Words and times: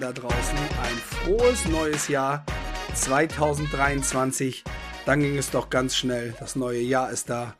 da 0.00 0.12
draußen. 0.12 0.58
Ein 0.82 0.96
frohes 0.96 1.66
neues 1.66 2.08
Jahr 2.08 2.44
2023. 2.94 4.64
Dann 5.04 5.20
ging 5.20 5.36
es 5.36 5.50
doch 5.50 5.70
ganz 5.70 5.96
schnell. 5.96 6.34
Das 6.40 6.56
neue 6.56 6.80
Jahr 6.80 7.10
ist 7.10 7.30
da. 7.30 7.54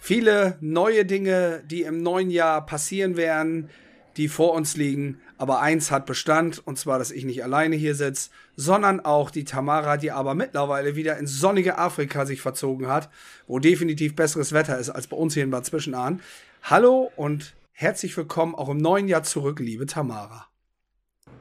Viele 0.00 0.56
neue 0.60 1.04
Dinge, 1.04 1.62
die 1.66 1.82
im 1.82 2.02
neuen 2.02 2.30
Jahr 2.30 2.64
passieren 2.64 3.16
werden, 3.16 3.70
die 4.16 4.28
vor 4.28 4.52
uns 4.52 4.76
liegen. 4.76 5.20
Aber 5.38 5.60
eins 5.60 5.90
hat 5.90 6.06
Bestand, 6.06 6.64
und 6.66 6.78
zwar, 6.78 6.98
dass 6.98 7.10
ich 7.10 7.24
nicht 7.24 7.42
alleine 7.42 7.76
hier 7.76 7.94
sitze, 7.94 8.30
sondern 8.56 9.00
auch 9.00 9.30
die 9.30 9.44
Tamara, 9.44 9.96
die 9.96 10.12
aber 10.12 10.34
mittlerweile 10.34 10.94
wieder 10.94 11.18
ins 11.18 11.38
sonnige 11.40 11.78
Afrika 11.78 12.26
sich 12.26 12.40
verzogen 12.40 12.86
hat, 12.86 13.10
wo 13.46 13.58
definitiv 13.58 14.14
besseres 14.14 14.52
Wetter 14.52 14.78
ist 14.78 14.90
als 14.90 15.06
bei 15.06 15.16
uns 15.16 15.34
hier 15.34 15.44
in 15.44 15.50
Bad 15.50 15.66
Zwischenahn. 15.66 16.20
Hallo 16.62 17.10
und 17.16 17.54
herzlich 17.72 18.16
willkommen 18.16 18.54
auch 18.54 18.68
im 18.68 18.78
neuen 18.78 19.08
Jahr 19.08 19.24
zurück, 19.24 19.58
liebe 19.58 19.86
Tamara. 19.86 20.46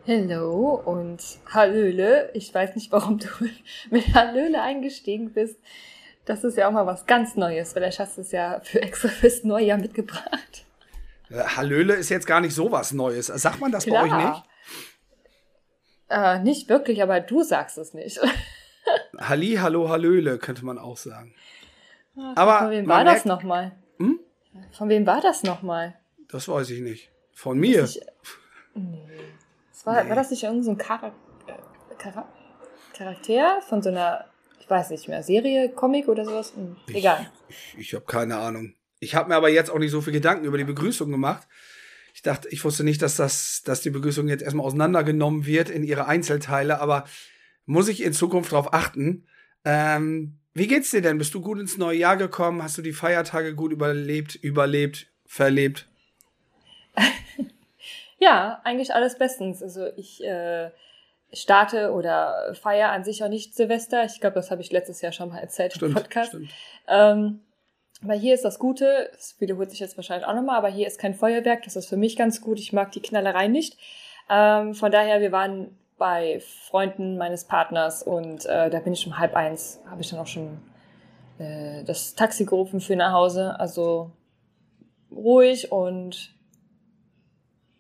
Hallo 0.05 0.81
und 0.84 1.23
Hallöle. 1.49 2.30
Ich 2.34 2.53
weiß 2.53 2.75
nicht, 2.75 2.91
warum 2.91 3.20
du 3.20 3.27
mit 3.89 4.13
Hallöle 4.13 4.62
eingestiegen 4.62 5.31
bist. 5.31 5.57
Das 6.26 6.43
ist 6.43 6.57
ja 6.57 6.67
auch 6.67 6.73
mal 6.73 6.85
was 6.85 7.05
ganz 7.05 7.35
Neues. 7.38 7.71
Vielleicht 7.71 7.99
hast 7.99 8.17
du 8.17 8.21
es 8.21 8.34
ja 8.34 8.59
für 8.63 8.81
extra 8.81 9.07
fürs 9.07 9.45
Neujahr 9.45 9.77
mitgebracht. 9.77 10.66
Äh, 11.29 11.43
Hallöle 11.43 11.93
ist 11.93 12.09
jetzt 12.09 12.27
gar 12.27 12.41
nicht 12.41 12.53
so 12.53 12.70
was 12.71 12.91
Neues. 12.91 13.27
Sagt 13.27 13.62
man 13.62 13.71
das 13.71 13.85
Klar. 13.85 14.07
bei 14.07 14.09
euch 14.09 14.26
nicht? 14.26 14.43
Äh, 16.09 16.40
nicht 16.40 16.68
wirklich, 16.68 17.01
aber 17.01 17.21
du 17.21 17.43
sagst 17.43 17.77
es 17.77 17.93
nicht. 17.93 18.20
Halli, 19.18 19.55
hallo, 19.55 19.87
Hallöle 19.87 20.37
könnte 20.37 20.65
man 20.65 20.77
auch 20.77 20.98
sagen. 20.98 21.34
Ach, 22.18 22.35
aber 22.35 22.59
von 22.59 22.71
wem 22.71 22.87
war 22.90 23.05
das 23.05 23.24
nochmal? 23.24 23.71
Hm? 23.99 24.20
Von 24.74 24.90
wem 24.90 25.07
war 25.07 25.21
das 25.21 25.43
nochmal? 25.43 25.96
Das 26.27 26.49
weiß 26.49 26.71
ich 26.71 26.81
nicht. 26.81 27.09
Von 27.31 27.57
mir. 27.57 27.85
Ich, 27.85 28.01
nee. 28.76 29.07
Das 29.84 29.93
war, 29.93 30.03
nee. 30.03 30.09
war 30.09 30.15
das 30.15 30.31
nicht 30.31 30.43
irgendein 30.43 30.77
so 30.77 30.84
Char 30.84 31.13
Char 32.01 32.27
Charakter 32.93 33.62
von 33.67 33.81
so 33.81 33.90
einer, 33.90 34.25
ich 34.59 34.70
weiß 34.70 34.91
nicht 34.91 35.07
mehr, 35.07 35.23
Serie, 35.23 35.70
Comic 35.70 36.07
oder 36.07 36.25
sowas? 36.25 36.53
Hm, 36.55 36.75
egal. 36.87 37.29
Ich, 37.49 37.55
ich, 37.55 37.79
ich 37.79 37.93
habe 37.93 38.05
keine 38.05 38.37
Ahnung. 38.37 38.75
Ich 38.99 39.15
habe 39.15 39.29
mir 39.29 39.35
aber 39.35 39.49
jetzt 39.49 39.70
auch 39.70 39.79
nicht 39.79 39.91
so 39.91 39.99
viel 39.99 40.13
Gedanken 40.13 40.45
über 40.45 40.57
die 40.57 40.63
Begrüßung 40.63 41.12
gemacht. 41.12 41.48
Ich 42.13 42.21
dachte, 42.21 42.48
ich 42.49 42.63
wusste 42.63 42.84
nicht, 42.84 43.01
dass 43.01 43.17
das, 43.17 43.63
dass 43.65 43.81
die 43.81 43.90
Begrüßung 43.90 44.27
jetzt 44.27 44.43
erstmal 44.43 44.65
auseinandergenommen 44.65 45.45
wird 45.45 45.70
in 45.70 45.84
ihre 45.84 46.05
Einzelteile, 46.05 46.79
aber 46.79 47.05
muss 47.65 47.87
ich 47.87 48.03
in 48.03 48.13
Zukunft 48.13 48.51
darauf 48.51 48.73
achten. 48.73 49.27
Ähm, 49.65 50.37
wie 50.53 50.68
geht's 50.68 50.91
dir 50.91 51.01
denn? 51.01 51.18
Bist 51.18 51.34
du 51.34 51.41
gut 51.41 51.59
ins 51.59 51.77
neue 51.77 51.97
Jahr 51.97 52.15
gekommen? 52.15 52.62
Hast 52.62 52.77
du 52.77 52.84
die 52.84 52.93
Feiertage 52.93 53.55
gut 53.55 53.71
überlebt, 53.71 54.35
überlebt, 54.35 55.07
verlebt? 55.25 55.90
ja, 58.24 58.62
eigentlich 58.63 58.93
alles 58.93 59.18
bestens. 59.18 59.62
Also 59.62 59.88
ich 59.98 60.24
äh, 60.24 60.71
starte 61.34 61.91
oder 61.91 62.54
feiere 62.54 62.90
an 62.90 63.04
sich 63.04 63.24
auch 63.24 63.27
nicht 63.27 63.54
Silvester. 63.54 64.06
Ich 64.06 64.22
glaube, 64.22 64.35
das 64.35 64.50
habe 64.50 64.62
ich 64.62 64.72
letztes 64.72 65.02
Jahr 65.02 65.12
schon 65.12 65.30
mal 65.30 65.40
erzählt 65.40 65.74
stimmt, 65.74 65.90
im 65.90 65.96
Podcast. 65.96 66.30
Stimmt. 66.30 66.50
Ähm, 66.88 67.41
aber 68.02 68.13
hier 68.13 68.34
ist 68.34 68.46
das 68.46 68.59
Gute, 68.59 69.09
es 69.13 69.40
wiederholt 69.40 69.72
sich 69.72 69.80
jetzt 69.80 69.97
wahrscheinlich 69.97 70.28
auch 70.28 70.34
nochmal, 70.34 70.57
aber 70.57 70.69
hier 70.69 70.88
ist 70.88 71.00
kein 71.00 71.13
Feuerwerk, 71.13 71.63
das 71.63 71.75
ist 71.75 71.88
für 71.88 71.97
mich 71.97 72.16
ganz 72.16 72.41
gut. 72.41 72.59
Ich 72.59 72.74
mag 72.74 72.91
die 72.91 73.02
Knallerei 73.02 73.47
nicht. 73.47 73.78
Ähm, 74.30 74.74
von 74.74 74.91
daher, 74.91 75.22
wir 75.22 75.31
waren 75.31 75.78
bei 75.97 76.41
Freunden 76.69 77.18
meines 77.18 77.46
Partners 77.46 78.03
und 78.03 78.46
äh, 78.46 78.69
da 78.69 78.80
bin 78.80 78.94
ich 78.94 79.06
um 79.06 79.20
halb 79.20 79.36
eins, 79.36 79.81
habe 79.90 80.02
ich 80.02 80.09
dann 80.09 80.20
auch 80.20 80.28
schon 80.28 80.59
äh, 81.40 81.84
das 81.84 82.16
Taxi 82.16 82.46
gerufen 82.46 82.80
für 82.80 82.96
nach 82.96 83.14
Hause. 83.14 83.59
Also 83.59 84.12
ruhig 85.12 85.72
und 85.72 86.34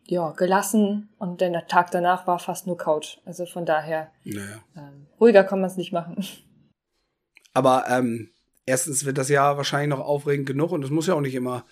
ja, 0.05 0.31
gelassen 0.31 1.09
und 1.17 1.41
der 1.41 1.67
Tag 1.67 1.91
danach 1.91 2.27
war 2.27 2.39
fast 2.39 2.67
nur 2.67 2.77
Couch. 2.77 3.17
Also 3.25 3.45
von 3.45 3.65
daher 3.65 4.11
naja. 4.23 4.63
ähm, 4.75 5.07
ruhiger 5.19 5.43
kann 5.43 5.61
man 5.61 5.69
es 5.69 5.77
nicht 5.77 5.93
machen. 5.93 6.23
Aber 7.53 7.85
ähm, 7.87 8.29
erstens 8.65 9.05
wird 9.05 9.17
das 9.17 9.29
Jahr 9.29 9.57
wahrscheinlich 9.57 9.89
noch 9.89 10.05
aufregend 10.05 10.47
genug 10.47 10.71
und 10.71 10.83
es 10.83 10.89
muss 10.89 11.07
ja 11.07 11.13
auch 11.13 11.21
nicht 11.21 11.35
immer 11.35 11.65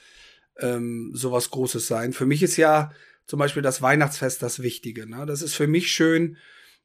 ähm, 0.59 1.11
sowas 1.13 1.49
Großes 1.49 1.87
sein. 1.87 2.13
Für 2.13 2.25
mich 2.25 2.43
ist 2.43 2.57
ja 2.57 2.91
zum 3.25 3.39
Beispiel 3.39 3.63
das 3.63 3.81
Weihnachtsfest 3.81 4.41
das 4.43 4.61
Wichtige. 4.61 5.09
Ne? 5.09 5.25
Das 5.25 5.41
ist 5.41 5.55
für 5.55 5.67
mich 5.67 5.91
schön 5.91 6.37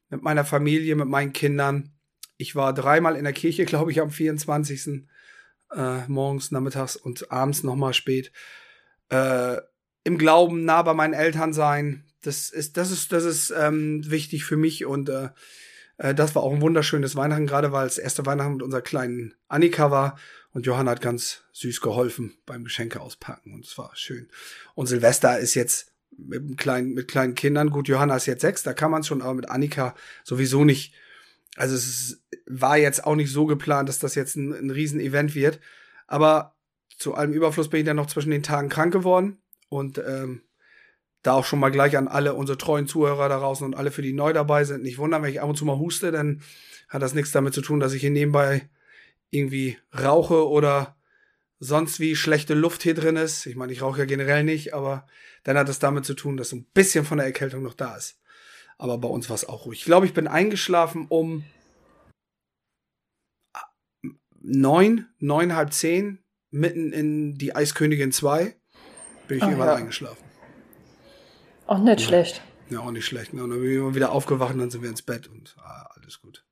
mit 0.09 0.21
meiner 0.21 0.45
Familie, 0.45 0.95
mit 0.95 1.07
meinen 1.07 1.33
Kindern. 1.33 1.91
Ich 2.37 2.55
war 2.55 2.73
dreimal 2.73 3.15
in 3.15 3.23
der 3.23 3.33
Kirche, 3.33 3.65
glaube 3.65 3.91
ich, 3.91 4.01
am 4.01 4.11
24. 4.11 5.03
Äh, 5.75 6.07
morgens, 6.07 6.51
nachmittags 6.51 6.95
und 6.95 7.31
abends 7.31 7.63
nochmal 7.63 7.93
spät. 7.93 8.31
Äh, 9.09 9.57
Im 10.07 10.17
Glauben 10.17 10.63
nah 10.63 10.83
bei 10.83 10.93
meinen 10.93 11.13
Eltern 11.13 11.51
sein. 11.51 12.05
Das 12.21 12.49
ist, 12.49 12.77
das 12.77 12.91
ist, 12.91 13.11
das 13.11 13.25
ist 13.25 13.53
ähm, 13.55 14.09
wichtig 14.09 14.45
für 14.45 14.55
mich 14.55 14.85
und 14.85 15.09
äh, 15.09 15.31
äh, 15.97 16.15
das 16.15 16.33
war 16.33 16.43
auch 16.43 16.53
ein 16.53 16.61
wunderschönes 16.61 17.17
Weihnachten, 17.17 17.45
gerade 17.45 17.73
weil 17.73 17.85
es 17.87 17.97
erste 17.97 18.25
Weihnachten 18.25 18.53
mit 18.53 18.63
unserer 18.63 18.81
kleinen 18.81 19.33
Annika 19.49 19.91
war. 19.91 20.17
Und 20.53 20.65
Johanna 20.65 20.91
hat 20.91 21.01
ganz 21.01 21.43
süß 21.51 21.81
geholfen 21.81 22.37
beim 22.45 22.63
Geschenke 22.63 23.01
auspacken. 23.01 23.53
Und 23.53 23.65
es 23.65 23.77
war 23.77 23.91
schön. 23.95 24.29
Und 24.75 24.87
Silvester 24.87 25.37
ist 25.39 25.55
jetzt 25.55 25.91
mit, 26.17 26.57
kleinen, 26.57 26.93
mit 26.93 27.09
kleinen 27.09 27.35
Kindern. 27.35 27.69
Gut, 27.69 27.89
Johanna 27.89 28.15
ist 28.15 28.27
jetzt 28.27 28.41
sechs, 28.41 28.63
da 28.63 28.73
kann 28.73 28.91
man 28.91 29.03
schon, 29.03 29.21
aber 29.21 29.33
mit 29.33 29.49
Annika 29.49 29.93
sowieso 30.23 30.63
nicht. 30.63 30.93
Also 31.57 31.75
es 31.75 32.23
war 32.45 32.77
jetzt 32.77 33.03
auch 33.03 33.15
nicht 33.15 33.33
so 33.33 33.45
geplant, 33.45 33.89
dass 33.89 33.99
das 33.99 34.15
jetzt 34.15 34.37
ein, 34.37 34.53
ein 34.53 34.69
Riesenevent 34.69 35.35
wird. 35.35 35.59
Aber 36.07 36.55
zu 36.97 37.13
allem 37.13 37.33
Überfluss 37.33 37.69
bin 37.69 37.81
ich 37.81 37.85
dann 37.85 37.97
noch 37.97 38.07
zwischen 38.07 38.31
den 38.31 38.41
Tagen 38.41 38.69
krank 38.69 38.93
geworden. 38.93 39.39
Und 39.69 39.97
ähm, 39.97 40.41
da 41.23 41.33
auch 41.33 41.45
schon 41.45 41.59
mal 41.59 41.69
gleich 41.69 41.97
an 41.97 42.07
alle 42.07 42.33
unsere 42.33 42.57
treuen 42.57 42.87
Zuhörer 42.87 43.27
da 43.29 43.39
draußen 43.39 43.65
und 43.65 43.75
alle, 43.75 43.91
für 43.91 44.01
die 44.01 44.13
neu 44.13 44.33
dabei 44.33 44.63
sind. 44.63 44.83
Nicht 44.83 44.97
wundern, 44.97 45.23
wenn 45.23 45.31
ich 45.31 45.41
ab 45.41 45.49
und 45.49 45.57
zu 45.57 45.65
mal 45.65 45.77
huste, 45.77 46.11
dann 46.11 46.41
hat 46.87 47.01
das 47.01 47.13
nichts 47.13 47.31
damit 47.31 47.53
zu 47.53 47.61
tun, 47.61 47.79
dass 47.79 47.93
ich 47.93 48.01
hier 48.01 48.11
nebenbei 48.11 48.69
irgendwie 49.29 49.77
rauche 49.93 50.47
oder 50.47 50.95
sonst 51.59 51.99
wie 51.99 52.15
schlechte 52.15 52.53
Luft 52.53 52.83
hier 52.83 52.93
drin 52.93 53.17
ist. 53.17 53.45
Ich 53.45 53.55
meine, 53.55 53.73
ich 53.73 53.81
rauche 53.81 53.99
ja 53.99 54.05
generell 54.05 54.43
nicht, 54.43 54.73
aber 54.73 55.05
dann 55.43 55.57
hat 55.57 55.69
es 55.69 55.79
damit 55.79 56.05
zu 56.05 56.13
tun, 56.13 56.37
dass 56.37 56.49
so 56.49 56.55
ein 56.55 56.67
bisschen 56.73 57.03
von 57.03 57.17
der 57.17 57.27
Erkältung 57.27 57.63
noch 57.63 57.73
da 57.73 57.95
ist. 57.95 58.19
Aber 58.77 58.97
bei 58.97 59.07
uns 59.07 59.29
war 59.29 59.35
es 59.35 59.47
auch 59.47 59.65
ruhig. 59.65 59.79
Ich 59.79 59.85
glaube, 59.85 60.05
ich 60.05 60.13
bin 60.13 60.27
eingeschlafen 60.27 61.07
um 61.09 61.43
neun, 64.39 65.07
neun, 65.19 65.55
halb 65.55 65.73
zehn, 65.73 66.19
mitten 66.51 66.93
in 66.93 67.35
die 67.35 67.55
Eiskönigin 67.55 68.11
2, 68.11 68.55
bin 69.27 69.37
ich 69.37 69.43
Ach, 69.43 69.47
irgendwann 69.47 69.69
ja. 69.69 69.75
eingeschlafen. 69.75 70.23
Auch 71.67 71.79
nicht 71.79 72.01
ja. 72.01 72.07
schlecht. 72.07 72.41
Ja, 72.69 72.79
auch 72.79 72.91
nicht 72.91 73.05
schlecht. 73.05 73.33
Ne? 73.33 73.43
Und 73.43 73.51
dann 73.51 73.61
bin 73.61 73.69
ich 73.69 73.77
immer 73.77 73.95
wieder 73.95 74.11
aufgewacht 74.11 74.53
und 74.53 74.59
dann 74.59 74.69
sind 74.69 74.81
wir 74.81 74.89
ins 74.89 75.01
Bett 75.01 75.27
und 75.27 75.55
ah, 75.59 75.89
alles 75.95 76.21
gut. 76.21 76.43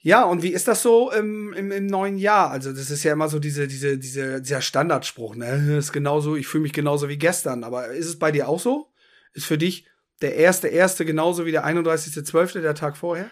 Ja, 0.00 0.24
und 0.24 0.42
wie 0.42 0.52
ist 0.52 0.68
das 0.68 0.82
so 0.82 1.10
im, 1.10 1.52
im, 1.54 1.72
im 1.72 1.86
neuen 1.86 2.18
Jahr? 2.18 2.50
Also, 2.50 2.72
das 2.72 2.90
ist 2.90 3.02
ja 3.02 3.12
immer 3.12 3.28
so 3.28 3.38
diese, 3.40 3.66
diese, 3.66 3.98
diese, 3.98 4.40
dieser 4.40 4.60
Standardspruch, 4.60 5.34
ne? 5.34 5.64
Das 5.68 5.86
ist 5.86 5.92
genauso, 5.92 6.36
ich 6.36 6.46
fühle 6.46 6.62
mich 6.62 6.72
genauso 6.72 7.08
wie 7.08 7.18
gestern. 7.18 7.64
Aber 7.64 7.88
ist 7.88 8.06
es 8.06 8.18
bei 8.18 8.30
dir 8.30 8.48
auch 8.48 8.60
so? 8.60 8.92
Ist 9.32 9.46
für 9.46 9.58
dich 9.58 9.86
der 10.22 10.36
erste, 10.36 10.68
erste 10.68 11.04
genauso 11.04 11.46
wie 11.46 11.52
der 11.52 11.66
31.12., 11.66 12.60
der 12.60 12.74
Tag 12.74 12.96
vorher? 12.96 13.28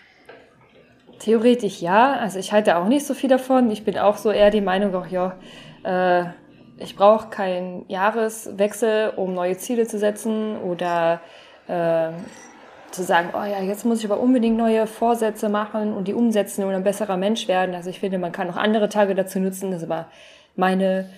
Theoretisch 1.20 1.80
ja. 1.80 2.14
Also 2.14 2.38
ich 2.38 2.52
halte 2.52 2.76
auch 2.76 2.88
nicht 2.88 3.06
so 3.06 3.14
viel 3.14 3.30
davon. 3.30 3.70
Ich 3.70 3.84
bin 3.84 3.96
auch 3.96 4.16
so 4.16 4.30
eher 4.30 4.50
die 4.50 4.60
Meinung, 4.60 4.94
auch 4.94 5.06
ja, 5.06 5.38
äh, 5.84 6.26
ich 6.78 6.96
brauche 6.96 7.28
keinen 7.28 7.84
Jahreswechsel, 7.88 9.12
um 9.16 9.34
neue 9.34 9.56
Ziele 9.56 9.86
zu 9.86 9.98
setzen 9.98 10.58
oder 10.58 11.20
äh, 11.68 12.10
zu 12.90 13.02
sagen, 13.02 13.30
oh 13.34 13.44
ja, 13.44 13.60
jetzt 13.60 13.84
muss 13.84 14.00
ich 14.00 14.10
aber 14.10 14.20
unbedingt 14.20 14.56
neue 14.56 14.86
Vorsätze 14.86 15.48
machen 15.48 15.92
und 15.92 16.08
die 16.08 16.14
umsetzen 16.14 16.64
und 16.64 16.74
ein 16.74 16.84
besserer 16.84 17.16
Mensch 17.16 17.48
werden. 17.48 17.74
Also 17.74 17.90
ich 17.90 18.00
finde, 18.00 18.18
man 18.18 18.32
kann 18.32 18.50
auch 18.50 18.56
andere 18.56 18.88
Tage 18.88 19.14
dazu 19.14 19.38
nutzen. 19.38 19.70
Das 19.70 19.82
ist 19.82 19.90
aber 19.90 20.06
meine, 20.54 21.08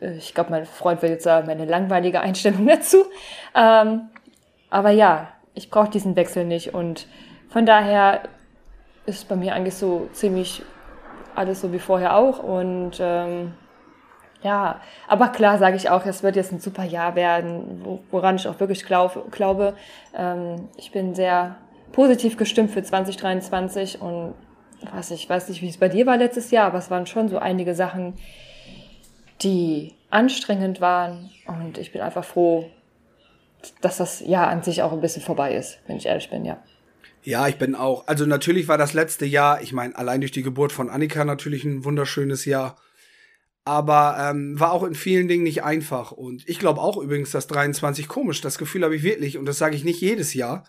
äh, 0.00 0.14
ich 0.16 0.34
glaube, 0.34 0.50
mein 0.50 0.66
Freund 0.66 1.02
will 1.02 1.10
jetzt 1.10 1.24
sagen, 1.24 1.46
meine 1.46 1.64
langweilige 1.64 2.20
Einstellung 2.20 2.66
dazu. 2.66 3.04
Ähm, 3.54 4.08
aber 4.70 4.90
ja, 4.90 5.28
ich 5.54 5.70
brauche 5.70 5.90
diesen 5.90 6.16
Wechsel 6.16 6.44
nicht 6.44 6.74
und 6.74 7.06
von 7.48 7.64
daher 7.64 8.22
ist 9.06 9.28
bei 9.28 9.36
mir 9.36 9.54
eigentlich 9.54 9.76
so 9.76 10.08
ziemlich 10.12 10.62
alles 11.36 11.60
so 11.60 11.72
wie 11.72 11.78
vorher 11.78 12.16
auch 12.16 12.42
und 12.42 12.98
ähm, 13.00 13.52
ja, 14.44 14.82
aber 15.08 15.28
klar 15.28 15.58
sage 15.58 15.76
ich 15.76 15.88
auch, 15.88 16.04
es 16.04 16.22
wird 16.22 16.36
jetzt 16.36 16.52
ein 16.52 16.60
super 16.60 16.84
Jahr 16.84 17.16
werden, 17.16 17.82
woran 18.10 18.36
ich 18.36 18.46
auch 18.46 18.60
wirklich 18.60 18.84
glaub, 18.84 19.32
glaube. 19.32 19.74
Ähm, 20.14 20.68
ich 20.76 20.92
bin 20.92 21.14
sehr 21.14 21.56
positiv 21.92 22.36
gestimmt 22.36 22.70
für 22.70 22.82
2023 22.82 24.02
und 24.02 24.34
was 24.92 25.10
ich 25.10 25.28
weiß 25.28 25.48
nicht, 25.48 25.62
wie 25.62 25.68
es 25.68 25.78
bei 25.78 25.88
dir 25.88 26.04
war 26.04 26.18
letztes 26.18 26.50
Jahr, 26.50 26.66
aber 26.66 26.78
es 26.78 26.90
waren 26.90 27.06
schon 27.06 27.30
so 27.30 27.38
einige 27.38 27.74
Sachen, 27.74 28.14
die 29.40 29.94
anstrengend 30.10 30.82
waren 30.82 31.30
und 31.46 31.78
ich 31.78 31.90
bin 31.90 32.02
einfach 32.02 32.24
froh, 32.24 32.66
dass 33.80 33.96
das 33.96 34.20
Jahr 34.20 34.48
an 34.48 34.62
sich 34.62 34.82
auch 34.82 34.92
ein 34.92 35.00
bisschen 35.00 35.22
vorbei 35.22 35.54
ist, 35.54 35.78
wenn 35.86 35.96
ich 35.96 36.04
ehrlich 36.04 36.28
bin, 36.28 36.44
ja. 36.44 36.62
Ja, 37.22 37.48
ich 37.48 37.56
bin 37.56 37.74
auch. 37.74 38.06
Also 38.06 38.26
natürlich 38.26 38.68
war 38.68 38.76
das 38.76 38.92
letzte 38.92 39.24
Jahr, 39.24 39.62
ich 39.62 39.72
meine, 39.72 39.96
allein 39.96 40.20
durch 40.20 40.32
die 40.32 40.42
Geburt 40.42 40.72
von 40.72 40.90
Annika 40.90 41.24
natürlich 41.24 41.64
ein 41.64 41.82
wunderschönes 41.82 42.44
Jahr. 42.44 42.76
Aber 43.64 44.16
ähm, 44.18 44.58
war 44.60 44.72
auch 44.72 44.84
in 44.84 44.94
vielen 44.94 45.26
Dingen 45.26 45.44
nicht 45.44 45.64
einfach. 45.64 46.12
Und 46.12 46.46
ich 46.48 46.58
glaube 46.58 46.80
auch 46.80 46.98
übrigens, 46.98 47.30
dass 47.30 47.46
23 47.46 48.08
komisch. 48.08 48.40
Das 48.40 48.58
Gefühl 48.58 48.84
habe 48.84 48.94
ich 48.94 49.02
wirklich 49.02 49.38
und 49.38 49.46
das 49.46 49.58
sage 49.58 49.74
ich 49.74 49.84
nicht 49.84 50.00
jedes 50.00 50.34
Jahr. 50.34 50.64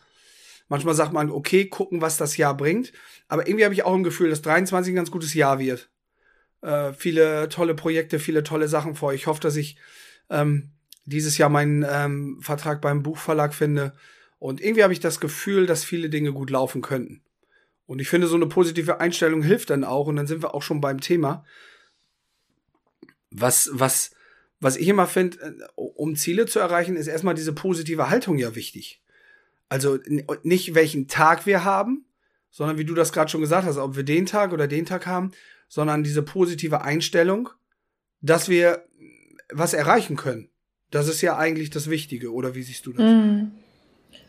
Manchmal 0.70 0.96
sagt 0.96 1.14
man, 1.14 1.30
okay, 1.30 1.66
gucken, 1.66 2.02
was 2.02 2.18
das 2.18 2.38
Jahr 2.38 2.56
bringt. 2.56 2.94
Aber 3.28 3.48
irgendwie 3.48 3.66
habe 3.66 3.74
ich 3.74 3.84
auch 3.84 3.94
ein 3.94 4.04
Gefühl, 4.04 4.30
dass 4.30 4.42
23 4.42 4.94
ein 4.94 4.96
ganz 4.96 5.12
gutes 5.12 5.34
Jahr 5.34 5.60
wird. 5.60 5.90
Äh, 6.62 6.94
viele 6.94 7.50
tolle 7.50 7.76
Projekte, 7.76 8.18
viele 8.18 8.44
tolle 8.44 8.68
Sachen 8.68 8.96
vor. 8.96 9.14
Ich 9.14 9.28
hoffe, 9.28 9.42
dass 9.42 9.58
ich 9.58 9.78
ähm, 10.30 10.72
dieses 11.04 11.38
Jahr 11.38 11.50
meinen 11.50 11.86
ähm, 11.88 12.40
Vertrag 12.42 12.82
beim 12.82 13.04
Buchverlag 13.04 13.54
finde. 13.54 13.94
Und 14.40 14.62
irgendwie 14.62 14.84
habe 14.84 14.94
ich 14.94 15.00
das 15.00 15.20
Gefühl, 15.20 15.66
dass 15.66 15.84
viele 15.84 16.10
Dinge 16.10 16.32
gut 16.32 16.50
laufen 16.50 16.82
könnten. 16.82 17.22
Und 17.86 18.00
ich 18.00 18.10
finde, 18.10 18.28
so 18.28 18.36
eine 18.36 18.48
positive 18.48 19.00
Einstellung 19.00 19.44
hilft 19.44 19.70
dann 19.70 19.84
auch. 19.84 20.08
Und 20.08 20.16
dann 20.16 20.28
sind 20.28 20.42
wir 20.42 20.56
auch 20.56 20.64
schon 20.64 20.82
beim 20.82 21.02
Thema. 21.02 21.46
Was, 23.38 23.70
was, 23.74 24.12
was 24.60 24.78
ich 24.78 24.88
immer 24.88 25.08
finde, 25.08 25.38
äh, 25.40 25.54
um 25.76 26.16
Ziele 26.16 26.46
zu 26.46 26.60
erreichen, 26.60 26.96
ist 26.96 27.08
erstmal 27.08 27.36
diese 27.36 27.54
positive 27.54 28.10
Haltung 28.10 28.38
ja 28.38 28.56
wichtig. 28.56 29.02
Also 29.68 29.98
nicht 30.44 30.76
welchen 30.76 31.08
Tag 31.08 31.46
wir 31.46 31.64
haben, 31.64 32.06
sondern 32.52 32.78
wie 32.78 32.86
du 32.86 32.94
das 32.94 33.12
gerade 33.12 33.30
schon 33.30 33.42
gesagt 33.42 33.66
hast, 33.68 33.78
ob 33.78 33.96
wir 33.96 34.04
den 34.04 34.26
Tag 34.26 34.54
oder 34.54 34.68
den 34.68 34.86
Tag 34.86 35.08
haben, 35.08 35.32
sondern 35.68 36.04
diese 36.04 36.22
positive 36.22 36.82
Einstellung, 36.82 37.50
dass 38.22 38.48
wir 38.48 38.86
was 39.52 39.74
erreichen 39.74 40.16
können. 40.16 40.50
Das 40.92 41.08
ist 41.08 41.22
ja 41.22 41.38
eigentlich 41.38 41.70
das 41.70 41.90
Wichtige, 41.90 42.32
oder 42.32 42.56
wie 42.56 42.64
siehst 42.64 42.86
du 42.86 42.94
das? 42.94 43.04
Mm. 43.04 43.52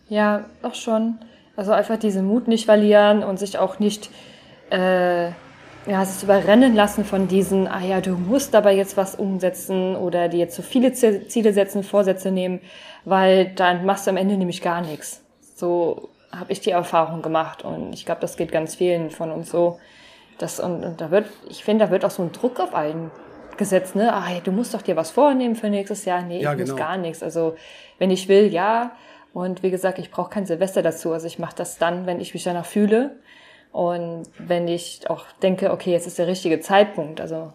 Ja, 0.09 0.49
auch 0.63 0.75
schon. 0.75 1.19
Also 1.55 1.73
einfach 1.73 1.99
diesen 1.99 2.27
Mut 2.27 2.49
nicht 2.49 2.65
verlieren 2.65 3.23
und 3.23 3.39
sich 3.39 3.59
auch 3.59 3.79
nicht 3.79 4.11
äh, 4.71 5.31
ja, 5.87 6.05
sich 6.05 6.23
überrennen 6.23 6.75
lassen 6.75 7.05
von 7.05 7.29
diesen, 7.29 7.69
ah 7.69 7.83
ja, 7.83 8.01
du 8.01 8.13
musst 8.13 8.55
aber 8.55 8.71
jetzt 8.73 8.97
was 8.97 9.15
umsetzen 9.15 9.97
oder 9.97 10.29
dir 10.29 10.39
jetzt 10.39 10.57
so 10.57 10.63
viele 10.63 10.93
Ziele 10.93 11.53
setzen, 11.53 11.83
Vorsätze 11.85 12.31
nehmen, 12.31 12.61
weil 13.05 13.53
dann 13.55 13.85
machst 13.85 14.07
du 14.07 14.11
am 14.11 14.17
Ende 14.17 14.37
nämlich 14.37 14.63
gar 14.63 14.81
nichts. 14.81 15.23
So 15.55 16.09
habe 16.33 16.53
ich 16.53 16.61
die 16.61 16.71
Erfahrung 16.71 17.23
gemacht 17.23 17.65
und 17.65 17.93
ich 17.93 18.05
glaube, 18.05 18.21
das 18.21 18.37
geht 18.37 18.53
ganz 18.53 18.75
vielen 18.75 19.11
von 19.11 19.31
uns 19.31 19.51
so. 19.51 19.79
Das, 20.39 20.61
und, 20.61 20.85
und 20.85 21.01
da 21.01 21.11
wird, 21.11 21.27
ich 21.49 21.65
finde, 21.65 21.87
da 21.87 21.91
wird 21.91 22.05
auch 22.05 22.11
so 22.11 22.23
ein 22.23 22.33
Druck 22.33 22.61
auf 22.61 22.75
einen 22.75 23.11
gesetzt, 23.57 23.97
ne? 23.97 24.13
Ah, 24.13 24.27
du 24.45 24.53
musst 24.53 24.75
doch 24.75 24.83
dir 24.83 24.97
was 24.97 25.11
vornehmen 25.11 25.57
für 25.57 25.71
nächstes 25.71 26.05
Jahr. 26.05 26.21
Nee, 26.21 26.43
ja, 26.43 26.53
ich 26.53 26.59
genau. 26.59 26.73
muss 26.73 26.79
gar 26.79 26.99
nichts. 26.99 27.23
Also, 27.23 27.57
wenn 27.99 28.11
ich 28.11 28.29
will, 28.29 28.53
ja. 28.53 28.93
Und 29.33 29.63
wie 29.63 29.71
gesagt, 29.71 29.99
ich 29.99 30.11
brauche 30.11 30.31
kein 30.31 30.47
Silvester 30.47 30.83
dazu. 30.83 31.13
Also 31.13 31.27
ich 31.27 31.39
mache 31.39 31.55
das 31.57 31.79
dann, 31.79 32.07
wenn 32.07 32.21
ich 32.21 32.35
mich 32.35 32.45
danach 32.45 32.67
fühle. 32.67 33.17
Und 33.77 34.25
wenn 34.39 34.69
ich 34.69 35.03
auch 35.11 35.27
denke, 35.43 35.71
okay, 35.71 35.93
jetzt 35.93 36.07
ist 36.07 36.17
der 36.17 36.27
richtige 36.27 36.61
Zeitpunkt. 36.61 37.21
Also 37.21 37.53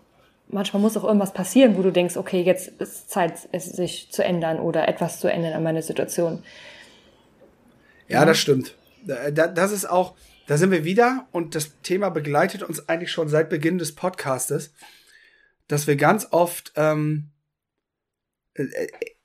manchmal 0.50 0.80
muss 0.80 0.96
auch 0.96 1.04
irgendwas 1.04 1.34
passieren, 1.34 1.76
wo 1.76 1.82
du 1.82 1.90
denkst, 1.92 2.16
okay, 2.16 2.44
jetzt 2.44 2.68
ist 2.80 3.10
Zeit, 3.10 3.50
es 3.52 3.66
sich 3.66 4.12
zu 4.12 4.24
ändern 4.24 4.60
oder 4.60 4.88
etwas 4.88 5.20
zu 5.20 5.32
ändern 5.32 5.54
an 5.54 5.64
meiner 5.64 5.82
Situation. 5.82 6.44
Ja, 8.08 8.24
das 8.24 8.38
stimmt. 8.38 8.76
Das 9.04 9.72
ist 9.72 9.90
auch, 9.90 10.14
da 10.46 10.58
sind 10.58 10.70
wir 10.70 10.84
wieder 10.84 11.26
und 11.32 11.56
das 11.56 11.72
Thema 11.82 12.10
begleitet 12.10 12.62
uns 12.62 12.88
eigentlich 12.88 13.12
schon 13.12 13.28
seit 13.28 13.50
Beginn 13.50 13.80
des 13.80 13.96
Podcastes, 13.96 14.74
dass 15.68 15.88
wir 15.88 15.96
ganz 15.96 16.28
oft 16.30 16.72
ähm, 16.76 17.32
äh, 18.54 18.68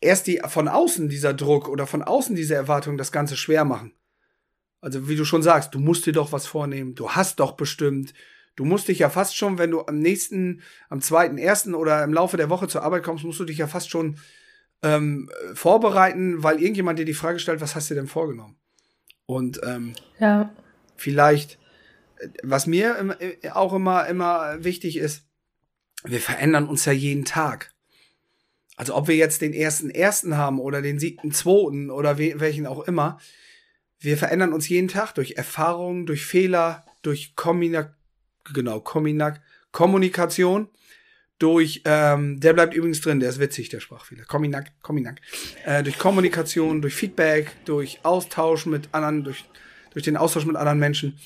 erst 0.01 0.29
die 0.29 0.41
von 0.49 0.67
außen 0.67 1.11
dieser 1.11 1.35
Druck 1.35 1.69
oder 1.69 1.87
von 1.87 2.03
außen 2.03 2.35
diese 2.35 2.55
Erwartung 2.55 2.97
das 2.97 3.13
Ganze 3.13 3.37
schwer 3.37 3.67
machen. 3.67 3.93
Also 4.87 5.09
wie 5.09 5.17
du 5.17 5.25
schon 5.25 5.43
sagst, 5.43 5.75
du 5.75 5.81
musst 5.81 6.07
dir 6.07 6.13
doch 6.13 6.31
was 6.31 6.47
vornehmen, 6.47 6.95
du 6.95 7.11
hast 7.11 7.41
doch 7.41 7.57
bestimmt, 7.57 8.15
du 8.55 8.65
musst 8.65 8.87
dich 8.87 9.01
ja 9.01 9.11
fast 9.11 9.37
schon, 9.37 9.59
wenn 9.59 9.73
du 9.73 9.85
am 9.85 9.99
nächsten, 9.99 10.63
am 10.89 11.01
zweiten, 11.01 11.39
ersten 11.39 11.75
oder 11.75 12.05
im 12.05 12.15
Laufe 12.15 12.37
der 12.37 12.51
Woche 12.51 12.69
zur 12.69 12.85
Arbeit 12.85 13.03
kommst, 13.03 13.25
musst 13.25 13.41
du 13.41 13.45
dich 13.45 13.59
ja 13.59 13.67
fast 13.67 13.91
schon 13.91 14.17
ähm, 14.85 15.29
vorbereiten, 15.55 16.45
weil 16.45 16.63
irgendjemand 16.63 17.01
dir 17.01 17.05
die 17.05 17.15
Frage 17.15 17.41
stellt, 17.41 17.61
was 17.61 17.75
hast 17.75 17.91
du 17.91 17.97
denn 17.97 18.07
vorgenommen? 18.07 18.61
Und 19.27 19.59
ähm, 19.65 19.95
ja. 20.21 20.55
vielleicht, 20.95 21.59
was 22.45 22.69
mir 22.69 23.19
auch 23.55 23.73
immer, 23.75 24.07
immer 24.07 24.63
wichtig 24.63 24.99
ist, 24.99 25.27
wir 26.05 26.21
verändern 26.21 26.69
uns 26.69 26.85
ja 26.85 26.93
jeden 26.93 27.25
Tag. 27.25 27.75
Also 28.77 28.95
ob 28.95 29.09
wir 29.09 29.17
jetzt 29.17 29.41
den 29.41 29.53
ersten 29.53 29.91
ersten 29.91 30.37
haben 30.37 30.61
oder 30.61 30.81
den 30.81 31.01
siebten 31.01 31.33
zweiten 31.33 31.91
oder 31.91 32.19
welchen 32.19 32.69
auch 32.69 32.87
immer, 32.87 33.19
wir 34.07 34.17
verändern 34.17 34.53
uns 34.53 34.69
jeden 34.69 34.89
Tag 34.89 35.13
durch 35.13 35.33
Erfahrungen, 35.33 36.07
durch 36.07 36.25
Fehler, 36.25 36.87
durch 37.03 37.37
Kommunik 37.37 37.89
genau, 38.53 38.81
Kommunik 38.81 39.41
Kommunikation, 39.73 40.69
durch, 41.39 41.83
ähm, 41.85 42.41
der 42.41 42.55
bleibt 42.55 42.73
übrigens 42.73 43.03
drin, 43.03 43.21
der 43.21 43.29
ist 43.29 43.39
witzig, 43.39 43.69
der 43.69 43.81
Sprachfehler. 43.81 44.25
Kominak, 44.25 44.73
Kominak. 44.81 45.21
Äh, 45.67 45.83
durch 45.83 45.99
Kommunikation, 45.99 46.81
durch 46.81 46.95
Feedback, 46.95 47.53
durch 47.67 48.01
Austausch 48.03 48.65
mit 48.65 48.89
anderen, 48.93 49.23
durch, 49.23 49.45
durch 49.91 50.05
den 50.05 50.17
Austausch 50.17 50.47
mit 50.47 50.57
anderen 50.57 50.79
Menschen. 50.79 51.19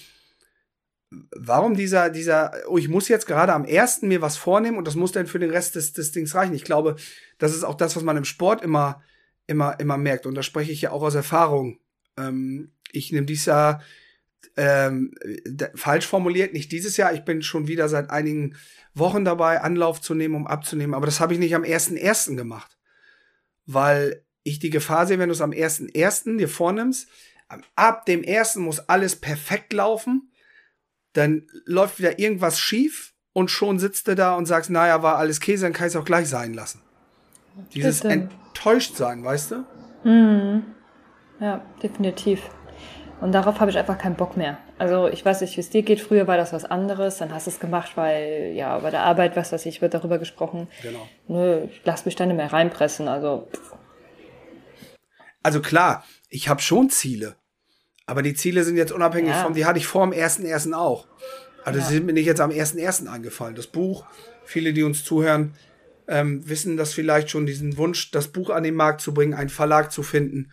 Warum 1.37 1.77
dieser, 1.77 2.11
dieser, 2.11 2.53
oh, 2.69 2.79
ich 2.79 2.89
muss 2.89 3.09
jetzt 3.09 3.27
gerade 3.27 3.53
am 3.53 3.65
ersten 3.65 4.09
mir 4.09 4.21
was 4.21 4.37
vornehmen 4.37 4.79
und 4.79 4.87
das 4.87 4.97
muss 4.97 5.13
dann 5.13 5.29
für 5.29 5.39
den 5.39 5.51
Rest 5.51 5.77
des, 5.77 5.93
des 5.93 6.11
Dings 6.11 6.35
reichen. 6.35 6.55
Ich 6.55 6.65
glaube, 6.65 6.97
das 7.39 7.55
ist 7.55 7.63
auch 7.63 7.77
das, 7.77 7.95
was 7.95 8.03
man 8.03 8.17
im 8.17 8.25
Sport 8.25 8.63
immer, 8.63 9.03
immer, 9.47 9.79
immer 9.79 9.97
merkt. 9.97 10.27
Und 10.27 10.35
da 10.35 10.43
spreche 10.43 10.73
ich 10.73 10.81
ja 10.83 10.91
auch 10.91 11.03
aus 11.03 11.15
Erfahrung. 11.15 11.79
Ähm, 12.29 12.73
ich 12.93 13.13
nehme 13.13 13.27
dieses 13.27 13.47
Jahr 13.47 13.83
ähm, 14.57 15.15
falsch 15.75 16.07
formuliert, 16.07 16.53
nicht 16.53 16.73
dieses 16.73 16.97
Jahr. 16.97 17.13
Ich 17.13 17.25
bin 17.25 17.43
schon 17.43 17.69
wieder 17.69 17.89
seit 17.89 18.11
einigen 18.11 18.57
Wochen 18.95 19.25
dabei, 19.25 19.61
Anlauf 19.61 20.01
zu 20.01 20.15
nehmen, 20.15 20.35
um 20.35 20.47
abzunehmen. 20.47 20.95
Aber 20.95 21.07
das 21.07 21.21
habe 21.21 21.33
ich 21.33 21.39
nicht 21.39 21.55
am 21.55 21.63
1.1. 21.63 22.37
gemacht. 22.37 22.77
Weil 23.67 24.25
ich 24.43 24.59
die 24.59 24.71
Gefahr 24.71 25.07
sehe, 25.07 25.19
wenn 25.19 25.29
du 25.29 25.35
es 25.35 25.41
am 25.41 25.53
1.1. 25.53 26.37
dir 26.37 26.49
vornimmst, 26.49 27.09
ab 27.77 28.07
dem 28.07 28.25
1. 28.27 28.57
muss 28.57 28.81
alles 28.81 29.17
perfekt 29.17 29.73
laufen, 29.73 30.33
dann 31.13 31.47
läuft 31.65 31.99
wieder 31.99 32.19
irgendwas 32.19 32.59
schief 32.59 33.15
und 33.33 33.51
schon 33.51 33.79
sitzt 33.79 34.09
du 34.09 34.15
da 34.15 34.35
und 34.35 34.47
sagst, 34.47 34.71
naja, 34.71 35.03
war 35.03 35.17
alles 35.17 35.41
Käse, 35.41 35.65
dann 35.65 35.73
kann 35.73 35.89
ich 35.89 35.95
es 35.95 36.01
auch 36.01 36.05
gleich 36.05 36.29
sein 36.29 36.55
lassen. 36.55 36.83
Dieses 37.75 38.03
enttäuscht 38.03 38.97
sein, 38.97 39.25
weißt 39.25 39.53
du? 39.53 39.65
Mhm. 40.05 40.63
Ja, 41.41 41.65
definitiv. 41.83 42.43
Und 43.21 43.33
darauf 43.33 43.61
habe 43.61 43.71
ich 43.71 43.79
einfach 43.79 43.99
keinen 43.99 44.17
Bock 44.17 44.37
mehr. 44.37 44.59
Also 44.79 45.09
ich 45.09 45.25
weiß 45.25 45.43
nicht, 45.43 45.57
wie 45.57 45.61
es 45.61 45.69
dir 45.69 45.83
geht. 45.83 46.01
Früher 46.01 46.27
war 46.27 46.39
das 46.39 46.53
was 46.53 46.65
anderes. 46.65 47.19
Dann 47.19 47.35
hast 47.35 47.47
du 47.47 47.51
es 47.51 47.61
gemacht, 47.61 47.93
weil 47.97 48.53
ja 48.55 48.79
bei 48.79 48.91
der 48.91 49.03
Arbeit, 49.03 49.37
was 49.37 49.53
weiß 49.53 49.67
ich, 49.67 49.83
wird 49.83 49.93
darüber 49.93 50.19
gesprochen. 50.19 50.69
Genau. 50.83 51.07
Nö, 51.29 51.65
ich 51.71 51.83
lass 51.85 52.07
mich 52.07 52.17
da 52.17 52.25
nicht 52.25 52.37
mehr 52.37 52.53
reinpressen. 52.53 53.09
Also. 53.09 53.49
Also 55.43 55.61
klar, 55.61 56.05
ich 56.29 56.49
habe 56.49 56.63
schon 56.63 56.89
Ziele. 56.89 57.37
Aber 58.07 58.23
die 58.23 58.35
Ziele 58.35 58.65
sind 58.65 58.77
jetzt 58.77 58.93
unabhängig 58.93 59.33
ja. 59.33 59.43
vom, 59.43 59.55
die 59.55 59.67
hatte 59.67 59.79
ich 59.79 59.87
vor 59.87 60.05
dem 60.05 60.13
ersten 60.13 60.45
ersten 60.45 60.73
auch. 60.75 61.07
Also 61.65 61.79
ja. 61.79 61.85
sie 61.85 61.95
sind 61.95 62.07
mir 62.07 62.15
nicht 62.15 62.27
jetzt 62.27 62.41
am 62.41 62.51
ersten 62.51 62.79
ersten 62.79 63.07
angefallen. 63.07 63.55
Das 63.55 63.67
Buch, 63.67 64.07
viele, 64.45 64.73
die 64.73 64.83
uns 64.83 65.05
zuhören, 65.05 65.55
ähm, 66.09 66.49
wissen 66.49 66.79
das 66.79 66.95
vielleicht 66.95 67.31
schon, 67.31 67.45
diesen 67.45 67.77
Wunsch, 67.77 68.11
das 68.11 68.29
Buch 68.29 68.51
an 68.51 68.63
den 68.63 68.75
Markt 68.75 69.03
zu 69.03 69.13
bringen, 69.13 69.35
einen 69.35 69.51
Verlag 69.51 69.93
zu 69.93 70.03
finden 70.03 70.51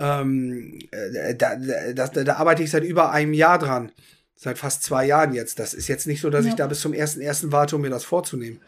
ähm, 0.00 0.78
äh, 0.90 1.34
da, 1.34 1.56
da, 1.56 2.06
da 2.06 2.36
arbeite 2.36 2.62
ich 2.62 2.70
seit 2.70 2.84
über 2.84 3.10
einem 3.10 3.32
Jahr 3.32 3.58
dran. 3.58 3.92
Seit 4.36 4.58
fast 4.58 4.84
zwei 4.84 5.04
Jahren 5.04 5.34
jetzt. 5.34 5.58
Das 5.58 5.74
ist 5.74 5.88
jetzt 5.88 6.06
nicht 6.06 6.20
so, 6.20 6.30
dass 6.30 6.44
ja. 6.44 6.50
ich 6.50 6.56
da 6.56 6.68
bis 6.68 6.80
zum 6.80 6.92
ersten 6.92 7.20
ersten 7.20 7.50
warte, 7.50 7.74
um 7.74 7.82
mir 7.82 7.90
das 7.90 8.04
vorzunehmen. 8.04 8.60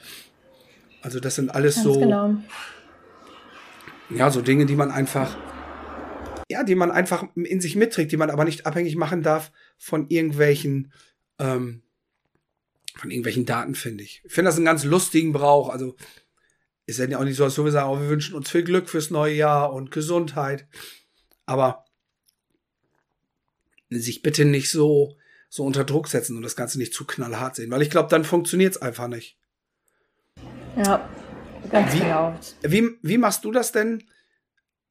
Also 1.02 1.20
das 1.20 1.36
sind 1.36 1.54
alles 1.54 1.76
Ganz 1.76 1.84
so. 1.84 2.00
Genau. 2.00 2.34
Ja, 4.10 4.30
so 4.30 4.42
Dinge, 4.42 4.66
die 4.66 4.74
man 4.74 4.90
einfach, 4.90 5.36
ja, 6.48 6.64
die 6.64 6.74
man 6.74 6.90
einfach 6.90 7.24
in 7.36 7.60
sich 7.60 7.76
mitträgt, 7.76 8.10
die 8.10 8.16
man 8.16 8.30
aber 8.30 8.44
nicht 8.44 8.66
abhängig 8.66 8.96
machen 8.96 9.22
darf 9.22 9.52
von 9.78 10.08
irgendwelchen, 10.08 10.92
ähm, 11.38 11.82
von 12.96 13.12
irgendwelchen 13.12 13.46
Daten, 13.46 13.76
finde 13.76 14.02
ich. 14.02 14.22
Ich 14.24 14.32
finde 14.32 14.48
das 14.48 14.56
einen 14.56 14.66
ganz 14.66 14.82
lustigen 14.82 15.32
Brauch. 15.32 15.68
Also 15.68 15.94
ist 16.86 16.98
ja 16.98 17.16
auch 17.16 17.24
nicht 17.24 17.36
so, 17.36 17.44
als 17.44 17.56
wir 17.56 17.70
sagen, 17.70 17.88
oh, 17.88 18.00
wir 18.00 18.08
wünschen 18.08 18.34
uns 18.34 18.50
viel 18.50 18.64
Glück 18.64 18.88
fürs 18.88 19.10
neue 19.10 19.34
Jahr 19.34 19.72
und 19.72 19.92
Gesundheit. 19.92 20.66
Aber 21.50 21.84
sich 23.88 24.22
bitte 24.22 24.44
nicht 24.44 24.70
so, 24.70 25.16
so 25.48 25.64
unter 25.64 25.82
Druck 25.82 26.06
setzen 26.06 26.36
und 26.36 26.44
das 26.44 26.54
Ganze 26.54 26.78
nicht 26.78 26.94
zu 26.94 27.04
knallhart 27.04 27.56
sehen, 27.56 27.72
weil 27.72 27.82
ich 27.82 27.90
glaube, 27.90 28.08
dann 28.08 28.22
funktioniert 28.22 28.76
es 28.76 28.80
einfach 28.82 29.08
nicht. 29.08 29.36
Ja, 30.76 31.10
ganz 31.72 31.92
wie, 31.92 31.98
genau. 31.98 32.38
Wie, 32.62 32.90
wie 33.02 33.18
machst 33.18 33.44
du 33.44 33.50
das 33.50 33.72
denn? 33.72 34.04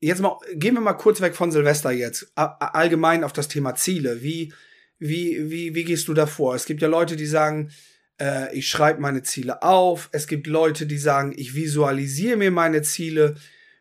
Jetzt 0.02 0.20
mal, 0.20 0.38
gehen 0.54 0.74
wir 0.74 0.82
mal 0.82 0.96
kurz 0.96 1.22
weg 1.22 1.34
von 1.34 1.50
Silvester 1.50 1.92
jetzt. 1.92 2.30
Allgemein 2.36 3.24
auf 3.24 3.32
das 3.32 3.48
Thema 3.48 3.76
Ziele. 3.76 4.22
Wie, 4.22 4.54
wie, 4.98 5.50
wie, 5.50 5.76
wie 5.76 5.86
gehst 5.86 6.10
du 6.10 6.14
da 6.14 6.26
vor? 6.26 6.56
Es 6.56 6.66
gibt 6.66 6.82
ja 6.82 6.90
Leute, 6.90 7.16
die 7.16 7.26
sagen, 7.26 7.72
äh, 8.20 8.54
ich 8.54 8.68
schreibe 8.68 9.00
meine 9.00 9.24
Ziele 9.24 9.64
auf. 9.64 10.10
Es 10.12 10.28
gibt 10.28 10.46
Leute, 10.46 10.88
die 10.88 10.98
sagen, 10.98 11.34
ich 11.38 11.56
visualisiere 11.56 12.36
mir 12.36 12.52
meine 12.52 12.82
Ziele. 12.82 13.38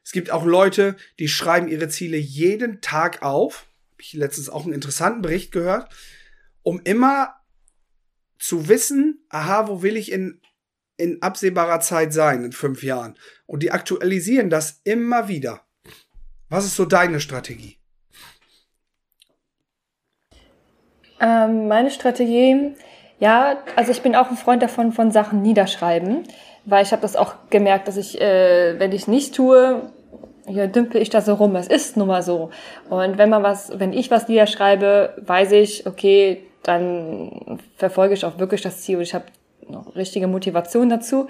Es 0.08 0.12
gibt 0.12 0.30
auch 0.30 0.46
Leute, 0.46 0.96
die 1.18 1.28
schreiben 1.28 1.68
ihre 1.68 1.90
Ziele 1.90 2.16
jeden 2.16 2.80
Tag 2.80 3.20
auf. 3.20 3.66
Habe 3.90 4.00
ich 4.00 4.14
letztens 4.14 4.48
auch 4.48 4.64
einen 4.64 4.72
interessanten 4.72 5.20
Bericht 5.20 5.52
gehört, 5.52 5.92
um 6.62 6.80
immer 6.82 7.34
zu 8.38 8.68
wissen, 8.70 9.22
aha, 9.28 9.68
wo 9.68 9.82
will 9.82 9.98
ich 9.98 10.10
in 10.10 10.40
in 10.96 11.20
absehbarer 11.20 11.80
Zeit 11.80 12.14
sein, 12.14 12.42
in 12.42 12.52
fünf 12.52 12.82
Jahren. 12.82 13.18
Und 13.44 13.62
die 13.62 13.70
aktualisieren 13.70 14.48
das 14.48 14.80
immer 14.82 15.28
wieder. 15.28 15.60
Was 16.48 16.64
ist 16.64 16.76
so 16.76 16.86
deine 16.86 17.20
Strategie? 17.20 17.76
Ähm, 21.20 21.68
meine 21.68 21.90
Strategie, 21.90 22.72
ja, 23.20 23.62
also 23.76 23.92
ich 23.92 24.00
bin 24.00 24.16
auch 24.16 24.30
ein 24.30 24.38
Freund 24.38 24.62
davon, 24.62 24.92
von 24.92 25.12
Sachen 25.12 25.42
niederschreiben, 25.42 26.24
weil 26.64 26.82
ich 26.82 26.92
habe 26.92 27.02
das 27.02 27.14
auch 27.14 27.34
gemerkt, 27.50 27.88
dass 27.88 27.98
ich, 27.98 28.18
äh, 28.18 28.78
wenn 28.78 28.92
ich 28.92 29.06
nicht 29.06 29.34
tue, 29.34 29.92
hier 30.48 30.66
dümpel 30.66 31.00
ich 31.00 31.10
da 31.10 31.20
so 31.20 31.34
rum. 31.34 31.56
Es 31.56 31.68
ist 31.68 31.96
nun 31.96 32.08
mal 32.08 32.22
so. 32.22 32.50
Und 32.88 33.18
wenn 33.18 33.30
man 33.30 33.42
was, 33.42 33.78
wenn 33.78 33.92
ich 33.92 34.10
was 34.10 34.28
niederschreibe, 34.28 35.14
weiß 35.24 35.52
ich, 35.52 35.86
okay, 35.86 36.42
dann 36.62 37.60
verfolge 37.76 38.14
ich 38.14 38.24
auch 38.24 38.38
wirklich 38.38 38.62
das 38.62 38.82
Ziel 38.82 39.00
ich 39.00 39.14
habe 39.14 39.26
noch 39.68 39.94
richtige 39.96 40.26
Motivation 40.26 40.88
dazu. 40.88 41.28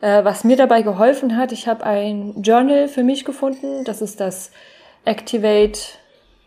Äh, 0.00 0.24
was 0.24 0.44
mir 0.44 0.56
dabei 0.56 0.82
geholfen 0.82 1.36
hat, 1.36 1.52
ich 1.52 1.66
habe 1.66 1.84
ein 1.84 2.42
Journal 2.42 2.88
für 2.88 3.02
mich 3.02 3.24
gefunden. 3.24 3.84
Das 3.84 4.00
ist 4.02 4.20
das 4.20 4.50
Activate, 5.04 5.80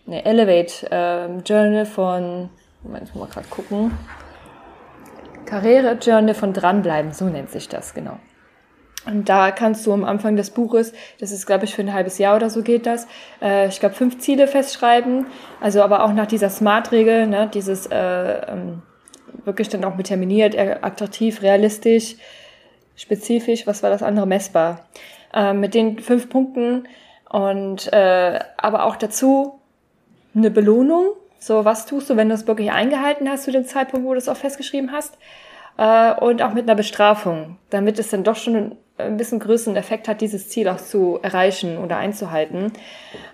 ne, 0.05 0.23
Elevate 0.23 0.91
äh, 0.91 1.27
Journal 1.45 1.85
von, 1.85 2.49
Moment, 2.83 3.09
ich 3.09 3.15
muss 3.15 3.27
mal 3.27 3.33
gerade 3.33 3.47
gucken. 3.47 3.91
Karriere 5.45 5.97
Journal 6.01 6.33
von 6.33 6.53
dranbleiben, 6.53 7.11
so 7.11 7.25
nennt 7.25 7.49
sich 7.49 7.67
das, 7.67 7.93
genau. 7.93 8.17
Und 9.05 9.29
da 9.29 9.51
kannst 9.51 9.86
du 9.88 9.93
am 9.93 10.03
Anfang 10.03 10.36
des 10.36 10.51
Buches, 10.51 10.93
das 11.20 11.31
ist, 11.31 11.48
glaube 11.48 11.65
ich, 11.65 11.74
für 11.74 11.81
ein 11.81 11.93
halbes 11.93 12.20
Jahr 12.20 12.36
oder 12.36 12.51
so 12.51 12.62
geht 12.62 12.86
das, 12.86 13.08
äh, 13.41 13.67
ich 13.67 13.79
glaube, 13.79 13.96
fünf 13.96 14.20
Ziele 14.20 14.48
festschreiben. 14.48 15.25
Also 15.60 15.81
aber 15.81 16.03
auch 16.03 16.13
nach 16.13 16.27
dieser 16.27 16.50
Smart-Regel, 16.50 17.25
ne, 17.25 17.50
dieses 17.51 17.88
äh, 17.88 17.96
ähm, 17.96 18.84
wirklich 19.43 19.70
dann 19.70 19.84
auch 19.86 19.98
determiniert, 19.98 20.55
attraktiv, 20.58 21.41
realistisch, 21.41 22.15
spezifisch, 22.96 23.65
was 23.65 23.81
war 23.81 23.89
das 23.89 24.03
andere, 24.03 24.27
messbar. 24.27 24.86
Äh, 25.34 25.53
mit 25.53 25.74
den 25.74 26.00
fünf 26.00 26.29
Punkten 26.29 26.88
und 27.29 27.91
äh, 27.93 28.39
aber 28.58 28.86
auch 28.86 28.98
dazu 28.98 29.60
eine 30.36 30.51
Belohnung. 30.51 31.13
So, 31.39 31.65
was 31.65 31.86
tust 31.86 32.10
du, 32.10 32.17
wenn 32.17 32.29
du 32.29 32.36
es 32.36 32.46
wirklich 32.46 32.72
eingehalten 32.72 33.29
hast 33.29 33.46
zu 33.46 33.51
dem 33.51 33.65
Zeitpunkt, 33.65 34.05
wo 34.05 34.12
du 34.12 34.20
es 34.20 34.29
auch 34.29 34.38
festgeschrieben 34.38 34.91
hast? 34.91 35.17
Äh, 35.77 36.13
und 36.13 36.41
auch 36.41 36.53
mit 36.53 36.65
einer 36.65 36.75
Bestrafung, 36.75 37.58
damit 37.70 37.98
es 37.98 38.10
dann 38.10 38.24
doch 38.24 38.36
schon 38.36 38.75
ein 39.03 39.17
bisschen 39.17 39.39
größeren 39.39 39.75
Effekt 39.75 40.08
hat, 40.08 40.22
dieses 40.22 40.50
Ziel 40.50 40.67
auch 40.67 40.77
zu 40.77 41.20
erreichen 41.22 41.77
oder 41.77 41.98
einzuhalten. 41.98 42.72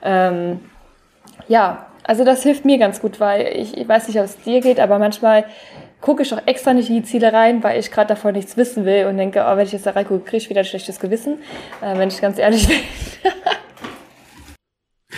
Ähm, 0.04 0.60
ja, 1.48 1.88
also 2.04 2.24
das 2.24 2.44
hilft 2.44 2.66
mir 2.66 2.78
ganz 2.78 3.02
gut, 3.02 3.20
weil 3.20 3.48
ich, 3.56 3.78
ich 3.78 3.88
weiß 3.88 4.08
nicht, 4.08 4.18
ob 4.18 4.26
es 4.26 4.38
dir 4.40 4.62
geht, 4.62 4.80
aber 4.80 4.98
manchmal 4.98 5.46
gucke 6.02 6.24
ich 6.24 6.34
auch 6.34 6.42
extra 6.46 6.74
nicht 6.74 6.90
in 6.90 6.96
die 6.96 7.04
Ziele 7.04 7.34
rein, 7.34 7.64
weil 7.64 7.80
ich 7.80 7.92
gerade 7.92 8.08
davon 8.08 8.34
nichts 8.34 8.56
wissen 8.56 8.86
will 8.86 9.08
und 9.08 9.18
denke, 9.18 9.44
oh, 9.46 9.58
wenn 9.58 9.66
ich 9.66 9.74
jetzt 9.74 9.86
da 9.86 9.92
reingucke, 9.92 10.24
kriege 10.24 10.38
ich 10.38 10.50
wieder 10.50 10.62
ein 10.62 10.66
schlechtes 10.66 11.00
Gewissen, 11.00 11.40
äh, 11.82 11.98
wenn 11.98 12.10
ich 12.10 12.22
ganz 12.22 12.38
ehrlich 12.38 12.68
bin. 12.68 12.80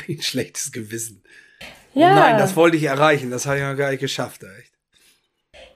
ein 0.08 0.22
schlechtes 0.22 0.72
Gewissen. 0.72 1.24
Oh 1.94 2.00
ja. 2.00 2.12
Oh 2.12 2.16
nein, 2.16 2.38
das 2.38 2.56
wollte 2.56 2.78
ich 2.78 2.84
erreichen, 2.84 3.30
das 3.30 3.46
habe 3.46 3.58
ich 3.58 3.64
noch 3.64 3.76
gar 3.76 3.92
nicht 3.92 4.00
geschafft, 4.00 4.42
echt. 4.44 4.72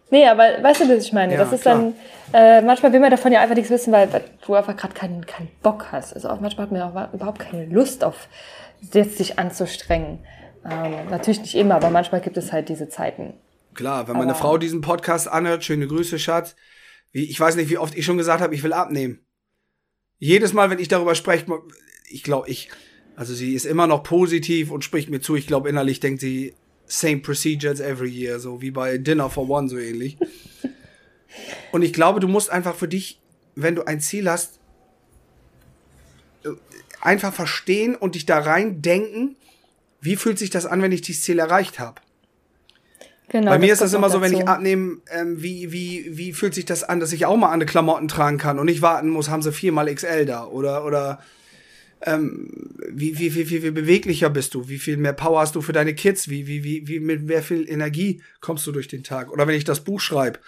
Nee, 0.10 0.28
aber 0.28 0.62
weißt 0.62 0.82
du, 0.82 0.90
was 0.90 1.06
ich 1.06 1.12
meine? 1.12 1.34
Ja, 1.34 1.40
das 1.40 1.54
ist 1.54 1.62
klar. 1.62 1.76
dann, 1.76 1.96
äh, 2.34 2.62
manchmal 2.62 2.92
will 2.92 3.00
man 3.00 3.12
davon 3.12 3.32
ja 3.32 3.42
einfach 3.42 3.56
nichts 3.56 3.70
wissen, 3.70 3.94
weil, 3.94 4.12
weil 4.12 4.24
du 4.46 4.56
einfach 4.56 4.76
gerade 4.76 4.94
keinen, 4.94 5.26
keinen 5.26 5.50
Bock 5.62 5.92
hast. 5.92 6.14
Also 6.14 6.30
auch 6.30 6.40
manchmal 6.40 6.66
hat 6.66 6.72
man 6.72 6.82
ja 6.82 6.90
auch 6.90 7.14
überhaupt 7.14 7.40
keine 7.40 7.66
Lust 7.66 8.04
auf, 8.04 8.28
jetzt 8.92 9.18
sich 9.18 9.38
anzustrengen. 9.38 10.20
Ähm, 10.70 11.10
natürlich 11.10 11.42
nicht 11.42 11.56
immer, 11.56 11.76
aber 11.76 11.90
manchmal 11.90 12.22
gibt 12.22 12.38
es 12.38 12.52
halt 12.52 12.70
diese 12.70 12.90
Zeiten. 12.90 13.34
Klar, 13.74 14.08
wenn 14.08 14.18
meine 14.18 14.36
Frau 14.36 14.58
diesen 14.58 14.82
Podcast 14.82 15.28
anhört, 15.28 15.64
schöne 15.64 15.88
Grüße, 15.88 16.20
Schatz. 16.20 16.56
Wie, 17.12 17.24
ich 17.24 17.40
weiß 17.40 17.56
nicht, 17.56 17.70
wie 17.70 17.78
oft 17.78 17.96
ich 17.96 18.06
schon 18.06 18.18
gesagt 18.18 18.42
habe, 18.42 18.56
ich 18.56 18.64
will 18.64 18.74
abnehmen. 18.74 19.20
Jedes 20.20 20.54
Mal, 20.54 20.70
wenn 20.70 20.80
ich 20.80 20.88
darüber 20.88 21.16
spreche, 21.16 21.46
ich 22.10 22.24
glaube, 22.24 22.50
ich, 22.50 22.70
also 23.16 23.34
sie 23.34 23.54
ist 23.54 23.66
immer 23.66 23.88
noch 23.88 24.04
positiv 24.04 24.72
und 24.72 24.84
spricht 24.84 25.10
mir 25.10 25.22
zu. 25.22 25.36
Ich 25.36 25.48
glaube, 25.48 25.70
innerlich 25.70 26.00
denkt 26.00 26.22
sie, 26.22 26.56
same 26.86 27.18
procedures 27.18 27.80
every 27.80 28.10
year, 28.10 28.40
so 28.40 28.62
wie 28.62 28.72
bei 28.72 28.98
Dinner 28.98 29.30
for 29.30 29.50
One, 29.50 29.68
so 29.68 29.78
ähnlich. 29.78 30.18
Und 31.72 31.82
ich 31.82 31.94
glaube, 31.94 32.20
du 32.20 32.28
musst 32.28 32.50
einfach 32.50 32.76
für 32.76 32.88
dich, 32.88 33.20
wenn 33.56 33.76
du 33.76 33.84
ein 33.84 34.00
Ziel 34.00 34.30
hast, 34.30 34.60
äh, 36.44 36.50
einfach 37.02 37.34
verstehen 37.34 37.96
und 37.96 38.16
dich 38.16 38.26
da 38.26 38.40
rein 38.40 38.82
denken, 38.82 39.36
wie 40.02 40.16
fühlt 40.16 40.38
sich 40.38 40.50
das 40.50 40.66
an, 40.66 40.82
wenn 40.82 40.92
ich 40.92 41.02
dieses 41.02 41.24
Ziel 41.24 41.40
erreicht 41.40 41.80
habe. 41.80 42.02
Genau, 43.30 43.50
Bei 43.50 43.58
mir 43.58 43.74
ist 43.74 43.82
das 43.82 43.94
immer 43.94 44.10
so, 44.10 44.22
wenn 44.22 44.34
ich 44.34 44.48
abnehme, 44.48 44.98
ähm, 45.10 45.42
wie, 45.42 45.72
wie, 45.72 46.18
wie 46.18 46.34
fühlt 46.34 46.54
sich 46.54 46.66
das 46.66 46.84
an, 46.84 47.00
dass 47.00 47.14
ich 47.14 47.26
auch 47.26 47.38
mal 47.38 47.52
andere 47.52 47.68
Klamotten 47.68 48.08
tragen 48.08 48.38
kann 48.38 48.60
und 48.60 48.66
nicht 48.66 48.82
warten 48.82 49.10
muss, 49.10 49.30
haben 49.30 49.42
sie 49.42 49.52
viermal 49.52 49.94
XL 49.94 50.26
da 50.26 50.46
oder, 50.46 50.86
oder 50.86 51.20
ähm, 52.06 52.50
wie, 52.90 53.18
wie, 53.18 53.34
wie, 53.34 53.50
wie, 53.50 53.64
wie 53.64 53.72
beweglicher 53.72 54.30
bist 54.30 54.54
du, 54.54 54.68
wie 54.68 54.78
viel 54.78 54.98
mehr 54.98 55.14
Power 55.14 55.40
hast 55.40 55.56
du 55.56 55.62
für 55.62 55.74
deine 55.74 55.96
Kids, 55.96 56.28
wie, 56.28 56.48
wie, 56.48 56.64
wie, 56.64 56.88
wie 56.88 57.00
mit 57.00 57.24
mehr 57.24 57.42
viel 57.42 57.68
Energie 57.68 58.22
kommst 58.42 58.68
du 58.68 58.72
durch 58.72 58.88
den 58.88 59.04
Tag. 59.04 59.32
Oder 59.32 59.48
wenn 59.48 59.56
ich 59.56 59.64
das 59.64 59.80
Buch 59.80 60.00
schreibe, 60.00 60.40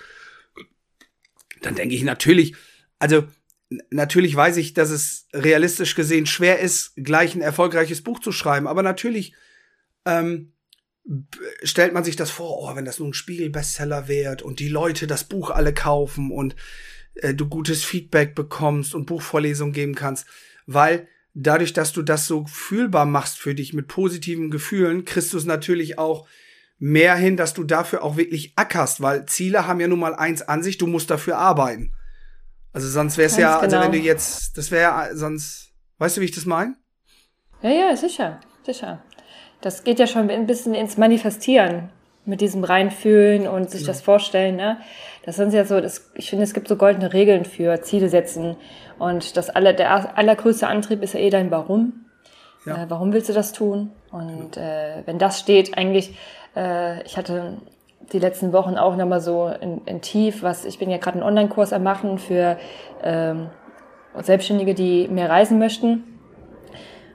dann 1.65 1.75
denke 1.75 1.95
ich 1.95 2.03
natürlich, 2.03 2.55
also 2.99 3.25
natürlich 3.89 4.35
weiß 4.35 4.57
ich, 4.57 4.73
dass 4.73 4.89
es 4.89 5.27
realistisch 5.33 5.95
gesehen 5.95 6.25
schwer 6.25 6.59
ist, 6.59 6.93
gleich 6.95 7.35
ein 7.35 7.41
erfolgreiches 7.41 8.01
Buch 8.01 8.19
zu 8.19 8.31
schreiben, 8.31 8.67
aber 8.67 8.83
natürlich 8.83 9.33
ähm, 10.05 10.53
stellt 11.63 11.93
man 11.93 12.03
sich 12.03 12.15
das 12.15 12.31
vor, 12.31 12.57
oh, 12.61 12.75
wenn 12.75 12.85
das 12.85 12.99
nun 12.99 13.09
ein 13.09 13.13
Spiegel-Bestseller 13.13 14.07
wird 14.07 14.41
und 14.41 14.59
die 14.59 14.69
Leute 14.69 15.07
das 15.07 15.23
Buch 15.23 15.51
alle 15.51 15.73
kaufen 15.73 16.31
und 16.31 16.55
äh, 17.15 17.33
du 17.33 17.47
gutes 17.47 17.83
Feedback 17.83 18.35
bekommst 18.35 18.95
und 18.95 19.05
Buchvorlesungen 19.05 19.73
geben 19.73 19.95
kannst, 19.95 20.25
weil 20.65 21.07
dadurch, 21.33 21.73
dass 21.73 21.93
du 21.93 22.01
das 22.01 22.27
so 22.27 22.45
fühlbar 22.47 23.05
machst 23.05 23.37
für 23.37 23.53
dich 23.53 23.73
mit 23.73 23.87
positiven 23.87 24.49
Gefühlen, 24.49 25.05
kriegst 25.05 25.33
du 25.33 25.37
es 25.37 25.45
natürlich 25.45 25.99
auch 25.99 26.27
mehr 26.77 27.15
hin, 27.15 27.37
dass 27.37 27.53
du 27.53 27.63
dafür 27.63 28.03
auch 28.03 28.17
wirklich 28.17 28.53
ackerst, 28.55 29.01
weil 29.01 29.25
Ziele 29.25 29.67
haben 29.67 29.79
ja 29.79 29.87
nun 29.87 29.99
mal 29.99 30.15
eins 30.15 30.41
an 30.41 30.63
sich, 30.63 30.77
du 30.77 30.87
musst 30.87 31.09
dafür 31.09 31.37
arbeiten. 31.37 31.93
Also 32.73 32.89
sonst 32.89 33.17
wäre 33.17 33.27
es 33.27 33.37
ja, 33.37 33.59
genau. 33.59 33.61
also 33.61 33.77
wenn 33.77 33.91
du 33.91 33.97
genau. 33.99 34.11
jetzt, 34.11 34.57
das 34.57 34.71
wäre 34.71 35.15
sonst, 35.15 35.71
weißt 35.97 36.17
du, 36.17 36.21
wie 36.21 36.25
ich 36.25 36.35
das 36.35 36.45
meine? 36.45 36.75
Ja, 37.61 37.69
ja, 37.69 37.95
sicher, 37.95 38.39
sicher. 38.65 39.01
Das 39.61 39.83
geht 39.83 39.99
ja 39.99 40.07
schon 40.07 40.29
ein 40.29 40.45
bisschen 40.45 40.75
ins 40.75 40.97
Manifestieren 40.97 41.89
mit 42.25 42.41
diesem 42.41 42.63
Reinfühlen 42.63 43.47
und 43.47 43.69
sich 43.69 43.81
ja. 43.81 43.87
das 43.87 44.01
vorstellen, 44.01 44.55
ne? 44.55 44.79
Das 45.25 45.37
sind 45.37 45.53
ja 45.53 45.65
so, 45.65 45.79
das, 45.81 46.11
ich 46.15 46.29
finde, 46.29 46.43
es 46.43 46.53
gibt 46.53 46.67
so 46.67 46.75
goldene 46.75 47.13
Regeln 47.13 47.45
für 47.45 47.81
Ziele 47.81 48.09
setzen. 48.09 48.57
Und 48.99 49.37
das 49.37 49.49
aller, 49.49 49.73
der 49.73 50.17
allergrößte 50.17 50.67
Antrieb 50.67 51.01
ist 51.01 51.13
ja 51.13 51.19
eh 51.19 51.29
dein 51.31 51.49
Warum. 51.49 52.05
Ja. 52.65 52.83
Äh, 52.83 52.89
warum 52.89 53.13
willst 53.13 53.29
du 53.29 53.33
das 53.33 53.51
tun? 53.53 53.91
Und 54.11 54.57
äh, 54.57 55.01
wenn 55.05 55.17
das 55.17 55.39
steht, 55.39 55.77
eigentlich, 55.77 56.15
äh, 56.55 57.03
ich 57.03 57.17
hatte 57.17 57.57
die 58.13 58.19
letzten 58.19 58.53
Wochen 58.53 58.77
auch 58.77 58.95
nochmal 58.95 59.21
so 59.21 59.47
in, 59.47 59.81
in 59.85 60.01
Tief, 60.01 60.43
was 60.43 60.65
ich 60.65 60.79
bin 60.79 60.89
ja 60.89 60.97
gerade 60.97 61.17
einen 61.17 61.27
Online-Kurs 61.27 61.73
am 61.73 61.83
machen 61.83 62.17
für 62.17 62.57
ähm, 63.03 63.49
Selbstständige, 64.21 64.73
die 64.73 65.07
mehr 65.07 65.29
reisen 65.29 65.59
möchten. 65.59 66.03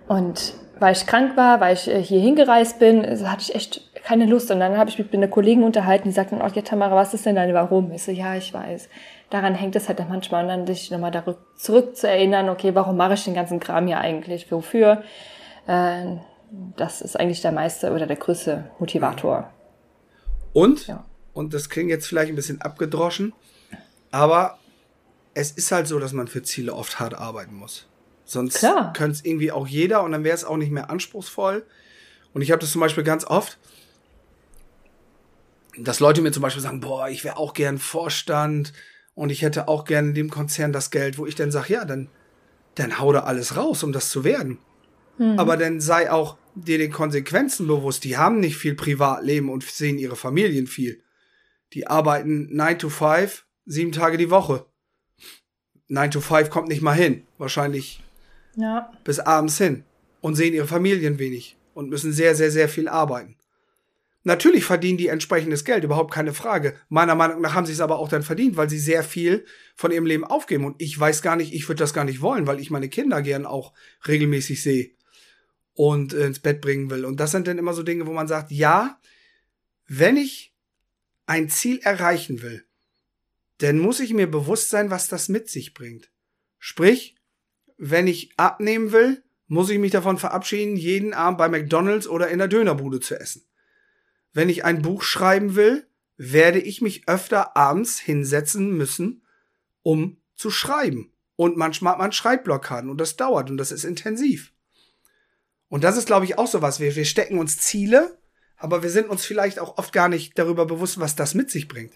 Und 0.09 0.55
weil 0.81 0.93
ich 0.93 1.07
krank 1.07 1.37
war, 1.37 1.61
weil 1.61 1.75
ich 1.75 1.89
äh, 1.89 2.03
hier 2.03 2.21
hingereist 2.21 2.79
bin, 2.79 3.05
hatte 3.29 3.43
ich 3.43 3.55
echt 3.55 4.03
keine 4.03 4.27
Lust. 4.27 4.51
Und 4.51 4.61
dann 4.61 4.77
habe 4.77 4.91
ich 4.91 4.99
mich 4.99 5.07
mit 5.07 5.15
einer 5.15 5.29
Kollegin 5.29 5.63
unterhalten, 5.63 6.09
die 6.09 6.15
sagten, 6.15 6.41
oh 6.43 6.49
ja 6.53 6.63
Tamara, 6.63 6.97
was 6.97 7.15
ist 7.15 7.27
denn 7.27 7.37
deine 7.37 7.55
Warum? 7.55 7.93
Ich 7.93 8.03
so, 8.03 8.11
ja, 8.11 8.35
ich 8.35 8.53
weiß. 8.53 8.89
Daran 9.29 9.55
hängt 9.55 9.77
es 9.77 9.89
halt 9.89 10.03
manchmal, 10.09 10.43
und 10.43 10.49
dann 10.49 10.67
sich 10.67 10.91
nochmal 10.91 11.13
zurück 11.55 11.97
zu 11.97 12.09
erinnern, 12.09 12.49
okay, 12.49 12.75
warum 12.75 12.97
mache 12.97 13.15
ich 13.15 13.25
den 13.25 13.35
ganzen 13.35 13.61
Kram 13.61 13.87
hier 13.87 13.99
eigentlich? 13.99 14.51
Wofür? 14.51 15.03
Äh, 15.69 16.17
das 16.77 17.01
ist 17.01 17.19
eigentlich 17.19 17.41
der 17.41 17.53
meiste 17.53 17.93
oder 17.93 18.07
der 18.07 18.17
größte 18.17 18.71
Motivator. 18.79 19.53
Und, 20.53 20.87
ja. 20.87 21.05
und 21.33 21.55
das 21.55 21.69
klingt 21.69 21.91
jetzt 21.91 22.07
vielleicht 22.07 22.31
ein 22.31 22.37
bisschen 22.37 22.61
abgedroschen, 22.61 23.33
aber 24.11 24.59
es 25.35 25.53
ist 25.53 25.71
halt 25.71 25.87
so, 25.87 25.99
dass 25.99 26.13
man 26.13 26.27
für 26.27 26.43
Ziele 26.43 26.75
oft 26.75 26.99
hart 26.99 27.15
arbeiten 27.15 27.55
muss. 27.55 27.87
Sonst 28.25 28.61
könnte 28.95 29.11
es 29.11 29.25
irgendwie 29.25 29.53
auch 29.53 29.67
jeder 29.67 30.03
und 30.03 30.13
dann 30.13 30.25
wäre 30.25 30.35
es 30.35 30.45
auch 30.45 30.57
nicht 30.57 30.71
mehr 30.71 30.91
anspruchsvoll. 30.91 31.67
Und 32.33 32.43
ich 32.43 32.51
habe 32.51 32.61
das 32.61 32.71
zum 32.71 32.81
Beispiel 32.81 33.03
ganz 33.03 33.25
oft, 33.25 33.59
dass 35.77 36.01
Leute 36.01 36.21
mir 36.23 36.33
zum 36.33 36.43
Beispiel 36.43 36.63
sagen, 36.63 36.81
boah, 36.81 37.09
ich 37.09 37.25
wäre 37.25 37.37
auch 37.37 37.55
gern 37.55 37.79
Vorstand 37.79 38.73
und 39.15 39.31
ich 39.31 39.43
hätte 39.43 39.69
auch 39.69 39.85
gern 39.85 40.09
in 40.09 40.15
dem 40.15 40.31
Konzern 40.31 40.73
das 40.73 40.91
Geld, 40.91 41.19
wo 41.19 41.27
ich 41.27 41.35
dann 41.35 41.51
sage, 41.51 41.73
ja, 41.73 41.85
dann, 41.85 42.09
dann 42.75 42.99
hau 42.99 43.13
da 43.13 43.21
alles 43.21 43.57
raus, 43.57 43.83
um 43.83 43.93
das 43.93 44.11
zu 44.11 44.25
werden. 44.25 44.59
Mhm. 45.19 45.39
Aber 45.39 45.57
dann 45.57 45.81
sei 45.81 46.11
auch 46.11 46.37
dir 46.55 46.79
den 46.79 46.93
Konsequenzen 46.93 47.67
bewusst. 47.67 48.05
Die 48.05 48.17
haben 48.17 48.41
nicht 48.41 48.57
viel 48.57 48.75
Privatleben 48.75 49.49
und 49.51 49.65
sehen 49.65 49.99
ihre 49.99 50.17
Familien 50.17 50.67
viel. 50.67 51.03
Die 51.73 51.87
arbeiten 51.87 52.49
9 52.55 52.79
to 52.79 52.89
5, 52.89 53.45
sieben 53.67 53.93
Tage 53.93 54.17
die 54.17 54.31
Woche. 54.31 54.67
9 55.89 56.11
to 56.11 56.21
5 56.21 56.51
kommt 56.51 56.69
nicht 56.69 56.83
mal 56.83 56.95
hin. 56.95 57.25
Wahrscheinlich 57.39 58.03
ja. 58.57 58.91
bis 59.05 59.21
abends 59.21 59.59
hin. 59.59 59.85
Und 60.21 60.35
sehen 60.35 60.55
ihre 60.55 60.67
Familien 60.67 61.19
wenig 61.19 61.57
und 61.73 61.89
müssen 61.89 62.13
sehr, 62.13 62.35
sehr, 62.35 62.51
sehr 62.51 62.69
viel 62.69 62.89
arbeiten. 62.89 63.37
Natürlich 64.23 64.67
verdienen 64.67 64.99
die 64.99 65.07
entsprechendes 65.07 65.65
Geld, 65.65 65.83
überhaupt 65.83 66.13
keine 66.13 66.35
Frage. 66.35 66.75
Meiner 66.91 67.15
Meinung 67.15 67.41
nach 67.41 67.55
haben 67.55 67.65
sie 67.65 67.73
es 67.73 67.81
aber 67.81 67.99
auch 67.99 68.09
dann 68.11 68.23
verdient, 68.23 68.59
weil 68.59 68.69
sie 68.69 68.79
sehr 68.79 69.03
viel 69.03 69.47
von 69.77 69.93
ihrem 69.93 70.05
Leben 70.05 70.25
aufgeben. 70.25 70.67
Und 70.67 70.77
ich 70.79 70.99
weiß 70.99 71.23
gar 71.23 71.37
nicht, 71.37 71.55
ich 71.55 71.67
würde 71.69 71.79
das 71.79 71.95
gar 71.95 72.05
nicht 72.05 72.21
wollen, 72.21 72.47
weil 72.47 72.61
ich 72.61 72.71
meine 72.71 72.91
Kinder 72.91 73.23
gern 73.23 73.47
auch 73.47 73.73
regelmäßig 74.07 74.63
sehe 74.63 74.91
und 75.75 76.13
ins 76.13 76.41
Bett 76.41 76.61
bringen 76.61 76.91
will. 76.91 77.05
Und 77.05 77.21
das 77.21 77.31
sind 77.31 77.47
dann 77.47 77.59
immer 77.59 77.75
so 77.75 77.83
Dinge, 77.83 78.07
wo 78.07 78.13
man 78.13 78.29
sagt, 78.29 78.51
ja, 78.51 78.99
wenn 79.87 80.17
ich 80.17 80.55
ein 81.27 81.49
Ziel 81.49 81.79
erreichen 81.83 82.43
will, 82.43 82.65
dann 83.59 83.79
muss 83.79 84.01
ich 84.01 84.15
mir 84.15 84.31
bewusst 84.31 84.71
sein, 84.71 84.91
was 84.91 85.09
das 85.09 85.29
mit 85.29 85.49
sich 85.49 85.75
bringt. 85.75 86.11
Sprich, 86.59 87.17
wenn 87.77 88.07
ich 88.07 88.33
abnehmen 88.37 88.93
will, 88.93 89.23
muss 89.47 89.71
ich 89.71 89.79
mich 89.79 89.93
davon 89.93 90.19
verabschieden, 90.19 90.77
jeden 90.77 91.13
Abend 91.13 91.39
bei 91.39 91.49
McDonald's 91.49 92.09
oder 92.09 92.29
in 92.29 92.39
der 92.39 92.49
Dönerbude 92.49 93.01
zu 93.01 93.19
essen 93.19 93.45
wenn 94.33 94.49
ich 94.49 94.65
ein 94.65 94.83
Buch 94.83 95.03
schreiben 95.03 95.55
will, 95.57 95.87
werde 96.17 96.61
ich 96.61 96.83
mich 96.83 97.09
öfter 97.09 97.57
abends 97.57 97.99
hinsetzen 97.99 98.77
müssen, 98.77 99.23
um 99.83 100.19
zu 100.37 100.51
schreiben. 100.51 101.13
Und 101.37 101.57
manchmal 101.57 101.93
hat 101.93 101.99
man 101.99 102.13
Schreibblockaden 102.13 102.91
und 102.91 103.01
das 103.01 103.17
dauert 103.17 103.51
und 103.51 103.57
das 103.57 103.73
ist 103.73 103.85
intensiv. 103.85 104.53
Und 105.71 105.85
das 105.85 105.97
ist, 105.97 106.07
glaube 106.07 106.27
ich, 106.27 106.37
auch 106.37 106.49
so 106.49 106.61
was. 106.61 106.81
Wir, 106.81 106.95
wir 106.95 107.05
stecken 107.07 107.39
uns 107.39 107.59
Ziele, 107.59 108.19
aber 108.59 108.83
wir 108.83 108.91
sind 108.91 109.09
uns 109.09 109.25
vielleicht 109.25 109.59
auch 109.59 109.79
oft 109.79 109.93
gar 109.93 110.09
nicht 110.09 110.39
darüber 110.39 110.67
bewusst, 110.67 111.01
was 111.01 111.17
das 111.17 111.35
mit 111.35 111.51
sich 111.51 111.69
bringt. 111.69 111.95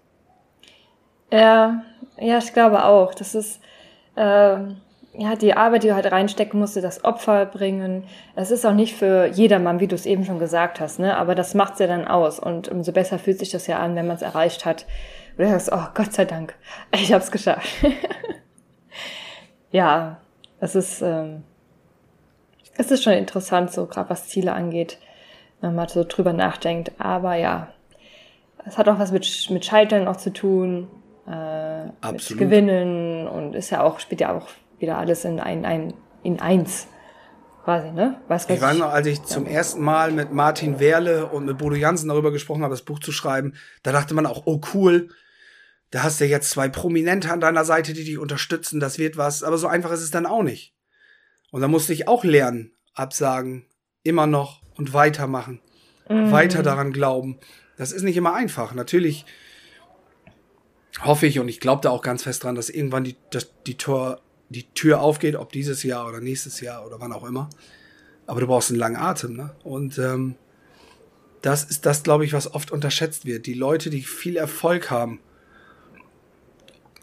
Ja, 1.30 1.84
ja, 2.16 2.38
ich 2.38 2.52
glaube 2.52 2.84
auch. 2.84 3.14
Das 3.14 3.34
ist, 3.34 3.60
ähm, 4.16 4.76
ja, 5.12 5.34
die 5.34 5.54
Arbeit, 5.54 5.82
die 5.82 5.88
du 5.88 5.94
halt 5.94 6.10
reinstecken 6.10 6.58
musst, 6.58 6.76
das 6.76 7.04
Opfer 7.04 7.46
bringen. 7.46 8.04
Es 8.36 8.52
ist 8.52 8.64
auch 8.64 8.72
nicht 8.72 8.94
für 8.94 9.26
jedermann, 9.26 9.80
wie 9.80 9.88
du 9.88 9.96
es 9.96 10.06
eben 10.06 10.24
schon 10.24 10.38
gesagt 10.38 10.78
hast, 10.80 11.00
ne? 11.00 11.16
Aber 11.16 11.34
das 11.34 11.54
macht's 11.54 11.80
ja 11.80 11.88
dann 11.88 12.06
aus. 12.06 12.38
Und 12.38 12.68
umso 12.68 12.92
besser 12.92 13.18
fühlt 13.18 13.40
sich 13.40 13.50
das 13.50 13.66
ja 13.66 13.80
an, 13.80 13.96
wenn 13.96 14.06
man 14.06 14.16
es 14.16 14.22
erreicht 14.22 14.64
hat. 14.64 14.86
Und 15.36 15.44
du 15.44 15.50
sagst, 15.50 15.70
oh 15.72 15.86
Gott 15.94 16.12
sei 16.12 16.24
Dank, 16.24 16.54
ich 16.92 17.12
hab's 17.12 17.32
geschafft. 17.32 17.68
ja, 19.72 20.20
es 20.60 20.76
ist, 20.76 21.02
ähm, 21.02 21.42
es 22.76 22.90
ist 22.90 23.02
schon 23.02 23.12
interessant, 23.14 23.72
so 23.72 23.86
gerade 23.86 24.10
was 24.10 24.28
Ziele 24.28 24.52
angeht, 24.52 24.98
wenn 25.60 25.74
man 25.74 25.88
so 25.88 26.04
drüber 26.04 26.32
nachdenkt. 26.32 26.92
Aber 26.98 27.34
ja, 27.34 27.72
es 28.66 28.78
hat 28.78 28.88
auch 28.88 28.98
was 28.98 29.12
mit, 29.12 29.48
mit 29.50 29.64
Scheitern 29.64 30.08
auch 30.08 30.16
zu 30.16 30.32
tun, 30.32 30.88
äh, 31.26 31.30
Absolut. 31.30 32.30
mit 32.30 32.38
Gewinnen 32.38 33.26
und 33.28 33.54
ist 33.54 33.70
ja 33.70 33.82
auch, 33.82 34.00
spielt 34.00 34.20
ja 34.20 34.32
auch 34.36 34.48
wieder 34.78 34.98
alles 34.98 35.24
in 35.24 35.40
ein, 35.40 35.64
ein 35.64 35.94
in 36.22 36.40
eins. 36.40 36.88
Quasi, 37.64 37.92
ne? 37.92 38.20
Weißt, 38.28 38.50
was 38.50 38.56
ich 38.56 38.62
weiß 38.62 38.76
noch, 38.76 38.92
als 38.92 39.06
ich 39.06 39.18
ja. 39.18 39.24
zum 39.24 39.46
ersten 39.46 39.80
Mal 39.82 40.10
mit 40.10 40.32
Martin 40.32 40.80
Werle 40.80 41.26
und 41.26 41.46
mit 41.46 41.56
Bodo 41.56 41.74
Jansen 41.74 42.08
darüber 42.08 42.30
gesprochen 42.30 42.62
habe, 42.62 42.74
das 42.74 42.82
Buch 42.82 42.98
zu 42.98 43.10
schreiben, 43.10 43.54
da 43.82 43.90
dachte 43.90 44.12
man 44.12 44.26
auch, 44.26 44.42
oh 44.44 44.60
cool, 44.74 45.08
da 45.90 46.02
hast 46.02 46.20
du 46.20 46.26
jetzt 46.26 46.50
zwei 46.50 46.68
Prominente 46.68 47.30
an 47.32 47.40
deiner 47.40 47.64
Seite, 47.64 47.94
die 47.94 48.04
dich 48.04 48.18
unterstützen, 48.18 48.80
das 48.80 48.98
wird 48.98 49.16
was. 49.16 49.42
Aber 49.42 49.56
so 49.56 49.66
einfach 49.66 49.92
ist 49.92 50.02
es 50.02 50.10
dann 50.10 50.26
auch 50.26 50.42
nicht. 50.42 50.73
Und 51.54 51.60
da 51.60 51.68
musste 51.68 51.92
ich 51.92 52.08
auch 52.08 52.24
lernen, 52.24 52.72
absagen, 52.94 53.66
immer 54.02 54.26
noch 54.26 54.60
und 54.74 54.92
weitermachen, 54.92 55.60
mhm. 56.08 56.32
weiter 56.32 56.64
daran 56.64 56.92
glauben. 56.92 57.38
Das 57.76 57.92
ist 57.92 58.02
nicht 58.02 58.16
immer 58.16 58.34
einfach. 58.34 58.74
Natürlich 58.74 59.24
hoffe 61.00 61.28
ich 61.28 61.38
und 61.38 61.46
ich 61.46 61.60
glaube 61.60 61.80
da 61.82 61.90
auch 61.90 62.02
ganz 62.02 62.24
fest 62.24 62.42
dran, 62.42 62.56
dass 62.56 62.70
irgendwann 62.70 63.04
die, 63.04 63.14
dass 63.30 63.52
die 63.68 63.76
Tor, 63.76 64.20
die 64.48 64.64
Tür 64.72 65.00
aufgeht, 65.00 65.36
ob 65.36 65.52
dieses 65.52 65.84
Jahr 65.84 66.08
oder 66.08 66.20
nächstes 66.20 66.60
Jahr 66.60 66.84
oder 66.84 66.98
wann 66.98 67.12
auch 67.12 67.22
immer. 67.22 67.48
Aber 68.26 68.40
du 68.40 68.48
brauchst 68.48 68.70
einen 68.70 68.80
langen 68.80 68.96
Atem, 68.96 69.36
ne? 69.36 69.54
Und 69.62 69.96
ähm, 69.96 70.34
das 71.40 71.62
ist 71.62 71.86
das, 71.86 72.02
glaube 72.02 72.24
ich, 72.24 72.32
was 72.32 72.52
oft 72.52 72.72
unterschätzt 72.72 73.26
wird. 73.26 73.46
Die 73.46 73.54
Leute, 73.54 73.90
die 73.90 74.02
viel 74.02 74.36
Erfolg 74.36 74.90
haben, 74.90 75.20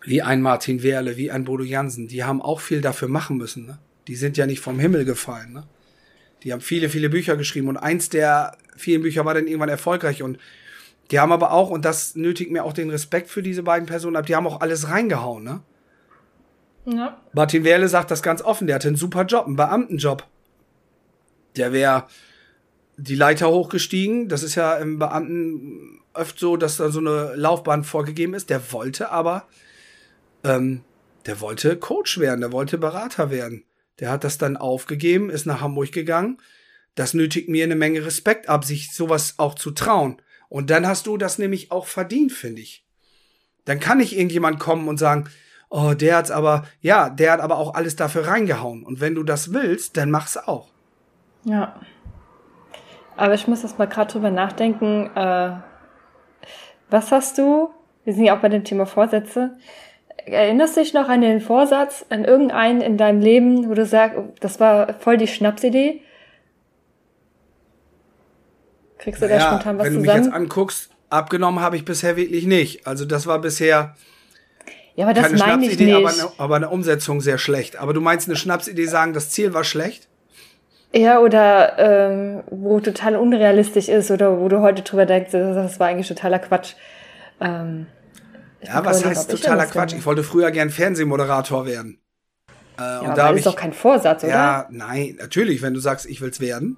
wie 0.03 0.21
ein 0.21 0.41
Martin 0.41 0.83
Werle, 0.83 1.15
wie 1.15 1.31
ein 1.31 1.45
Bodo 1.45 1.63
Jansen, 1.63 2.09
die 2.09 2.25
haben 2.25 2.41
auch 2.41 2.59
viel 2.59 2.81
dafür 2.81 3.07
machen 3.07 3.37
müssen. 3.37 3.65
Ne? 3.65 3.79
Die 4.11 4.17
sind 4.17 4.35
ja 4.35 4.45
nicht 4.45 4.59
vom 4.59 4.77
Himmel 4.77 5.05
gefallen. 5.05 5.53
Ne? 5.53 5.63
Die 6.43 6.51
haben 6.51 6.59
viele, 6.59 6.89
viele 6.89 7.09
Bücher 7.09 7.37
geschrieben 7.37 7.69
und 7.69 7.77
eins 7.77 8.09
der 8.09 8.57
vielen 8.75 9.03
Bücher 9.03 9.23
war 9.23 9.33
dann 9.33 9.47
irgendwann 9.47 9.69
erfolgreich 9.69 10.21
und 10.21 10.37
die 11.11 11.19
haben 11.21 11.31
aber 11.31 11.53
auch, 11.53 11.69
und 11.69 11.85
das 11.85 12.17
nötigt 12.17 12.51
mir 12.51 12.65
auch 12.65 12.73
den 12.73 12.89
Respekt 12.89 13.29
für 13.29 13.41
diese 13.41 13.63
beiden 13.63 13.85
Personen 13.85 14.17
ab, 14.17 14.25
die 14.25 14.35
haben 14.35 14.45
auch 14.45 14.59
alles 14.59 14.89
reingehauen, 14.89 15.45
ne? 15.45 15.61
Ja. 16.83 17.21
Martin 17.31 17.63
Werle 17.63 17.87
sagt 17.87 18.11
das 18.11 18.21
ganz 18.21 18.41
offen, 18.41 18.67
der 18.67 18.75
hatte 18.75 18.89
einen 18.89 18.97
super 18.97 19.23
Job, 19.23 19.45
einen 19.45 19.55
Beamtenjob. 19.55 20.27
Der 21.55 21.71
wäre 21.71 22.07
die 22.97 23.15
Leiter 23.15 23.49
hochgestiegen. 23.49 24.27
Das 24.27 24.43
ist 24.43 24.55
ja 24.55 24.75
im 24.75 24.99
Beamten 24.99 26.01
oft 26.13 26.37
so, 26.37 26.57
dass 26.57 26.75
da 26.75 26.89
so 26.89 26.99
eine 26.99 27.33
Laufbahn 27.35 27.85
vorgegeben 27.85 28.33
ist. 28.33 28.49
Der 28.49 28.73
wollte 28.73 29.09
aber, 29.09 29.47
ähm, 30.43 30.83
der 31.27 31.39
wollte 31.39 31.77
Coach 31.77 32.19
werden, 32.19 32.41
der 32.41 32.51
wollte 32.51 32.77
Berater 32.77 33.31
werden. 33.31 33.63
Der 33.99 34.09
hat 34.11 34.23
das 34.23 34.37
dann 34.37 34.57
aufgegeben, 34.57 35.29
ist 35.29 35.45
nach 35.45 35.61
Hamburg 35.61 35.91
gegangen. 35.91 36.37
Das 36.95 37.13
nötigt 37.13 37.49
mir 37.49 37.63
eine 37.63 37.75
Menge 37.75 38.05
Respekt 38.05 38.49
ab, 38.49 38.65
sich 38.65 38.93
sowas 38.93 39.35
auch 39.37 39.55
zu 39.55 39.71
trauen. 39.71 40.21
Und 40.49 40.69
dann 40.69 40.85
hast 40.85 41.07
du 41.07 41.17
das 41.17 41.37
nämlich 41.37 41.71
auch 41.71 41.85
verdient, 41.85 42.31
finde 42.31 42.61
ich. 42.61 42.85
Dann 43.65 43.79
kann 43.79 43.99
nicht 43.99 44.13
irgendjemand 44.13 44.59
kommen 44.59 44.87
und 44.87 44.97
sagen, 44.97 45.29
oh, 45.69 45.93
der 45.93 46.17
hat's 46.17 46.31
aber, 46.31 46.65
ja, 46.81 47.09
der 47.09 47.31
hat 47.31 47.39
aber 47.39 47.57
auch 47.57 47.73
alles 47.73 47.95
dafür 47.95 48.27
reingehauen. 48.27 48.83
Und 48.83 48.99
wenn 48.99 49.15
du 49.15 49.23
das 49.23 49.53
willst, 49.53 49.97
dann 49.97 50.11
mach's 50.11 50.35
auch. 50.35 50.69
Ja. 51.45 51.79
Aber 53.15 53.33
ich 53.33 53.47
muss 53.47 53.61
das 53.61 53.77
mal 53.77 53.87
gerade 53.87 54.11
drüber 54.11 54.31
nachdenken. 54.31 55.09
Äh, 55.15 55.55
was 56.89 57.11
hast 57.11 57.37
du? 57.37 57.69
Wir 58.03 58.13
sind 58.13 58.25
ja 58.25 58.35
auch 58.35 58.41
bei 58.41 58.49
dem 58.49 58.63
Thema 58.63 58.85
Vorsätze. 58.85 59.57
Erinnerst 60.25 60.77
du 60.77 60.81
dich 60.81 60.93
noch 60.93 61.09
an 61.09 61.21
den 61.21 61.41
Vorsatz, 61.41 62.05
an 62.09 62.25
irgendeinen 62.25 62.81
in 62.81 62.97
deinem 62.97 63.21
Leben, 63.21 63.69
wo 63.69 63.73
du 63.73 63.85
sagst, 63.85 64.17
oh, 64.17 64.33
das 64.39 64.59
war 64.59 64.93
voll 64.95 65.17
die 65.17 65.27
Schnapsidee? 65.27 66.01
Kriegst 68.97 69.21
du 69.21 69.25
naja, 69.27 69.39
da 69.39 69.47
spontan 69.47 69.77
was 69.77 69.85
wenn 69.85 69.93
zusammen? 69.93 70.07
Wenn 70.07 70.15
du 70.15 70.19
mich 70.19 70.25
jetzt 70.27 70.35
anguckst, 70.35 70.89
abgenommen 71.09 71.59
habe 71.59 71.75
ich 71.75 71.85
bisher 71.85 72.15
wirklich 72.15 72.45
nicht. 72.45 72.85
Also 72.85 73.05
das 73.05 73.25
war 73.25 73.39
bisher 73.39 73.95
ja, 74.95 75.05
aber 75.05 75.13
das 75.13 75.25
Keine 75.25 75.37
meine 75.37 75.65
ich 75.65 75.79
nicht. 75.79 75.93
Aber 75.93 76.09
eine, 76.09 76.31
aber 76.37 76.55
eine 76.57 76.69
Umsetzung 76.69 77.21
sehr 77.21 77.37
schlecht. 77.37 77.77
Aber 77.77 77.93
du 77.93 78.01
meinst 78.01 78.27
eine 78.27 78.35
Schnapsidee 78.35 78.85
sagen, 78.85 79.13
das 79.13 79.29
Ziel 79.29 79.53
war 79.53 79.63
schlecht? 79.63 80.07
Ja, 80.93 81.19
oder 81.19 81.79
ähm, 81.79 82.43
wo 82.51 82.79
total 82.81 83.15
unrealistisch 83.15 83.87
ist 83.87 84.11
oder 84.11 84.39
wo 84.39 84.49
du 84.49 84.59
heute 84.59 84.81
drüber 84.81 85.05
denkst, 85.05 85.31
das 85.31 85.79
war 85.79 85.87
eigentlich 85.87 86.09
totaler 86.09 86.39
Quatsch. 86.39 86.73
Ähm, 87.39 87.87
ja, 88.63 88.85
was 88.85 89.03
heißt 89.03 89.31
totaler 89.31 89.65
Quatsch? 89.65 89.93
Ich 89.93 90.05
wollte 90.05 90.23
früher 90.23 90.51
gern 90.51 90.69
Fernsehmoderator 90.69 91.65
werden. 91.65 92.01
Äh, 92.77 92.81
ja, 92.81 92.99
und 92.99 93.05
aber 93.07 93.15
da 93.15 93.29
ist 93.31 93.39
ich, 93.39 93.43
doch 93.45 93.55
kein 93.55 93.73
Vorsatz, 93.73 94.23
oder? 94.23 94.31
Ja, 94.31 94.67
nein, 94.69 95.17
natürlich, 95.19 95.61
wenn 95.61 95.73
du 95.73 95.79
sagst, 95.79 96.05
ich 96.05 96.21
will's 96.21 96.39
werden. 96.39 96.77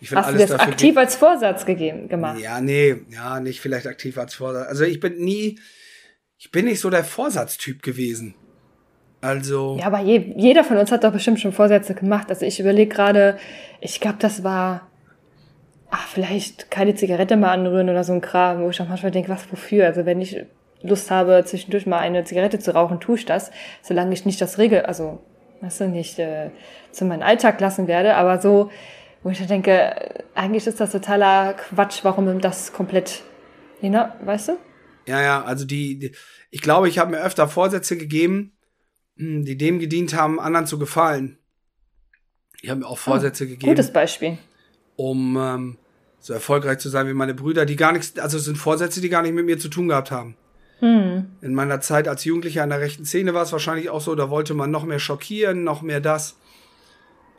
Ich 0.00 0.10
will 0.10 0.18
Hast 0.18 0.26
alles 0.26 0.46
du 0.46 0.52
das 0.52 0.60
aktiv 0.60 0.96
als 0.96 1.14
Vorsatz 1.16 1.64
gegeben, 1.64 2.08
gemacht? 2.08 2.38
Ja, 2.38 2.60
nee, 2.60 2.96
ja, 3.08 3.40
nicht 3.40 3.60
vielleicht 3.60 3.86
aktiv 3.86 4.18
als 4.18 4.34
Vorsatz. 4.34 4.68
Also 4.68 4.84
ich 4.84 5.00
bin 5.00 5.16
nie, 5.16 5.58
ich 6.36 6.50
bin 6.50 6.66
nicht 6.66 6.80
so 6.80 6.90
der 6.90 7.04
Vorsatztyp 7.04 7.82
gewesen. 7.82 8.34
Also. 9.22 9.78
Ja, 9.80 9.86
aber 9.86 10.00
je, 10.00 10.34
jeder 10.36 10.64
von 10.64 10.76
uns 10.76 10.92
hat 10.92 11.04
doch 11.04 11.12
bestimmt 11.12 11.40
schon 11.40 11.52
Vorsätze 11.52 11.94
gemacht. 11.94 12.28
Also 12.28 12.44
ich 12.44 12.60
überlege 12.60 12.94
gerade, 12.94 13.38
ich 13.80 13.98
glaube, 13.98 14.18
das 14.18 14.44
war, 14.44 14.90
ach, 15.90 16.08
vielleicht 16.08 16.70
keine 16.70 16.94
Zigarette 16.94 17.36
mal 17.36 17.52
anrühren 17.52 17.90
oder 17.90 18.04
so 18.04 18.12
ein 18.12 18.20
Kram, 18.20 18.62
wo 18.62 18.70
ich 18.70 18.80
auch 18.80 18.88
manchmal 18.88 19.12
denke, 19.12 19.28
was 19.28 19.50
wofür? 19.50 19.86
Also 19.86 20.06
wenn 20.06 20.20
ich 20.20 20.44
Lust 20.82 21.10
habe, 21.10 21.42
zwischendurch 21.46 21.86
mal 21.86 21.98
eine 21.98 22.24
Zigarette 22.24 22.58
zu 22.58 22.74
rauchen, 22.74 23.00
tue 23.00 23.16
ich 23.16 23.24
das, 23.24 23.50
solange 23.82 24.12
ich 24.12 24.26
nicht 24.26 24.40
das 24.40 24.58
Regel, 24.58 24.82
also, 24.82 25.20
weißt 25.60 25.80
du, 25.80 25.88
nicht 25.88 26.18
äh, 26.18 26.50
zu 26.92 27.04
meinem 27.06 27.22
Alltag 27.22 27.60
lassen 27.60 27.86
werde, 27.86 28.16
aber 28.16 28.40
so, 28.40 28.70
wo 29.22 29.30
ich 29.30 29.38
dann 29.38 29.48
denke, 29.48 30.24
eigentlich 30.34 30.66
ist 30.66 30.80
das 30.80 30.92
totaler 30.92 31.54
Quatsch, 31.54 32.00
warum 32.02 32.38
das 32.40 32.72
komplett, 32.74 33.22
ne, 33.80 34.12
weißt 34.22 34.48
du? 34.48 34.52
Ja, 35.06 35.22
ja, 35.22 35.42
also 35.42 35.64
die, 35.64 35.98
die 35.98 36.12
ich 36.50 36.60
glaube, 36.60 36.88
ich 36.88 36.98
habe 36.98 37.10
mir 37.10 37.22
öfter 37.22 37.48
Vorsätze 37.48 37.96
gegeben, 37.96 38.52
hm, 39.16 39.44
die 39.44 39.56
dem 39.56 39.78
gedient 39.78 40.14
haben, 40.14 40.38
anderen 40.38 40.66
zu 40.66 40.78
gefallen. 40.78 41.38
Ich 42.60 42.70
habe 42.70 42.80
mir 42.80 42.86
auch 42.86 42.98
Vorsätze 42.98 43.44
oh, 43.44 43.48
gegeben. 43.48 43.70
Gutes 43.70 43.92
Beispiel. 43.92 44.38
Um 44.96 45.36
ähm, 45.36 45.78
so 46.20 46.32
erfolgreich 46.32 46.78
zu 46.78 46.88
sein 46.88 47.06
wie 47.06 47.14
meine 47.14 47.34
Brüder, 47.34 47.66
die 47.66 47.76
gar 47.76 47.92
nichts, 47.92 48.18
also 48.18 48.38
es 48.38 48.44
sind 48.44 48.56
Vorsätze, 48.56 49.00
die 49.00 49.08
gar 49.08 49.22
nicht 49.22 49.34
mit 49.34 49.44
mir 49.44 49.58
zu 49.58 49.68
tun 49.68 49.88
gehabt 49.88 50.10
haben. 50.10 50.36
Hm. 50.80 51.26
In 51.40 51.54
meiner 51.54 51.80
Zeit 51.80 52.08
als 52.08 52.24
Jugendlicher 52.24 52.64
in 52.64 52.70
der 52.70 52.80
rechten 52.80 53.04
Szene 53.04 53.34
war 53.34 53.42
es 53.42 53.52
wahrscheinlich 53.52 53.90
auch 53.90 54.00
so, 54.00 54.14
da 54.14 54.30
wollte 54.30 54.54
man 54.54 54.70
noch 54.70 54.84
mehr 54.84 54.98
schockieren, 54.98 55.64
noch 55.64 55.82
mehr 55.82 56.00
das. 56.00 56.36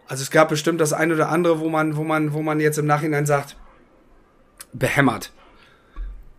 Also 0.07 0.21
es 0.21 0.31
gab 0.31 0.49
bestimmt 0.49 0.79
das 0.81 0.93
eine 0.93 1.15
oder 1.15 1.29
andere, 1.29 1.59
wo 1.59 1.69
man, 1.69 1.95
wo 1.95 2.03
man, 2.03 2.33
wo 2.33 2.41
man 2.41 2.59
jetzt 2.59 2.77
im 2.77 2.85
Nachhinein 2.85 3.25
sagt, 3.25 3.57
behämmert. 4.71 5.31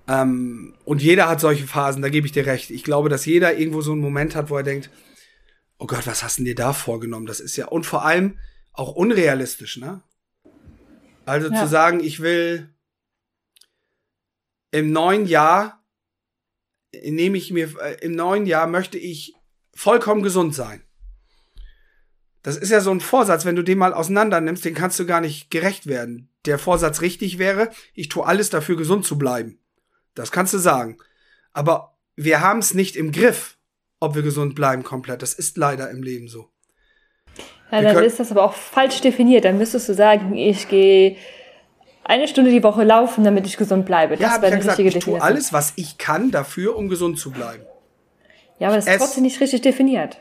Ähm, 0.08 0.74
und 0.84 1.02
jeder 1.02 1.28
hat 1.28 1.40
solche 1.40 1.66
Phasen, 1.66 2.02
da 2.02 2.08
gebe 2.08 2.26
ich 2.26 2.32
dir 2.32 2.46
recht. 2.46 2.70
Ich 2.70 2.84
glaube, 2.84 3.08
dass 3.08 3.26
jeder 3.26 3.58
irgendwo 3.58 3.80
so 3.80 3.92
einen 3.92 4.00
Moment 4.00 4.36
hat, 4.36 4.50
wo 4.50 4.56
er 4.56 4.62
denkt, 4.62 4.90
oh 5.78 5.86
Gott, 5.86 6.06
was 6.06 6.22
hast 6.22 6.38
du 6.38 6.44
dir 6.44 6.54
da 6.54 6.72
vorgenommen? 6.72 7.26
Das 7.26 7.40
ist 7.40 7.56
ja, 7.56 7.66
und 7.66 7.86
vor 7.86 8.04
allem 8.04 8.38
auch 8.72 8.92
unrealistisch, 8.92 9.78
ne? 9.78 10.02
Also 11.26 11.50
ja. 11.50 11.60
zu 11.60 11.68
sagen, 11.68 12.00
ich 12.00 12.20
will 12.20 12.72
im 14.70 14.92
neuen 14.92 15.26
Jahr 15.26 15.84
nehme 17.02 17.36
ich 17.36 17.50
mir, 17.50 17.68
äh, 17.80 17.96
im 18.00 18.12
neuen 18.12 18.46
Jahr 18.46 18.66
möchte 18.66 18.96
ich 18.96 19.34
vollkommen 19.74 20.22
gesund 20.22 20.54
sein. 20.54 20.82
Das 22.42 22.56
ist 22.56 22.70
ja 22.70 22.80
so 22.80 22.92
ein 22.92 23.00
Vorsatz, 23.00 23.44
wenn 23.44 23.56
du 23.56 23.62
den 23.62 23.78
mal 23.78 23.92
auseinander 23.92 24.40
nimmst, 24.40 24.64
den 24.64 24.74
kannst 24.74 24.98
du 25.00 25.04
gar 25.04 25.20
nicht 25.20 25.50
gerecht 25.50 25.86
werden. 25.86 26.30
Der 26.44 26.60
Vorsatz 26.60 27.00
richtig 27.00 27.38
wäre, 27.38 27.70
ich 27.92 28.08
tue 28.08 28.24
alles 28.24 28.50
dafür, 28.50 28.76
gesund 28.76 29.04
zu 29.04 29.18
bleiben. 29.18 29.58
Das 30.14 30.30
kannst 30.30 30.54
du 30.54 30.58
sagen. 30.58 30.96
Aber 31.52 31.98
wir 32.14 32.40
haben 32.40 32.60
es 32.60 32.72
nicht 32.72 32.94
im 32.94 33.10
Griff, 33.10 33.58
ob 33.98 34.14
wir 34.14 34.22
gesund 34.22 34.54
bleiben 34.54 34.84
komplett. 34.84 35.22
Das 35.22 35.34
ist 35.34 35.56
leider 35.56 35.90
im 35.90 36.02
Leben 36.02 36.28
so. 36.28 36.52
Ja, 37.70 37.82
dann 37.82 38.04
ist 38.04 38.20
das 38.20 38.30
aber 38.30 38.44
auch 38.44 38.54
falsch 38.54 39.00
definiert. 39.00 39.44
Dann 39.44 39.58
müsstest 39.58 39.88
du 39.88 39.94
sagen, 39.94 40.36
ich 40.36 40.68
gehe 40.68 41.16
eine 42.04 42.28
Stunde 42.28 42.50
die 42.50 42.62
Woche 42.62 42.84
laufen, 42.84 43.24
damit 43.24 43.46
ich 43.46 43.56
gesund 43.56 43.86
bleibe. 43.86 44.16
Das 44.16 44.36
ja, 44.36 44.42
wäre 44.42 44.52
eine 44.52 44.60
gesagt, 44.60 44.78
ich 44.78 44.98
tue 44.98 45.20
alles, 45.20 45.52
was 45.52 45.72
ich 45.76 45.98
kann, 45.98 46.30
dafür, 46.30 46.76
um 46.76 46.88
gesund 46.88 47.18
zu 47.18 47.30
bleiben. 47.30 47.64
Ja, 48.58 48.68
aber 48.68 48.76
das 48.76 48.86
ist 48.86 48.98
trotzdem 48.98 49.24
nicht 49.24 49.40
richtig 49.40 49.62
definiert. 49.62 50.18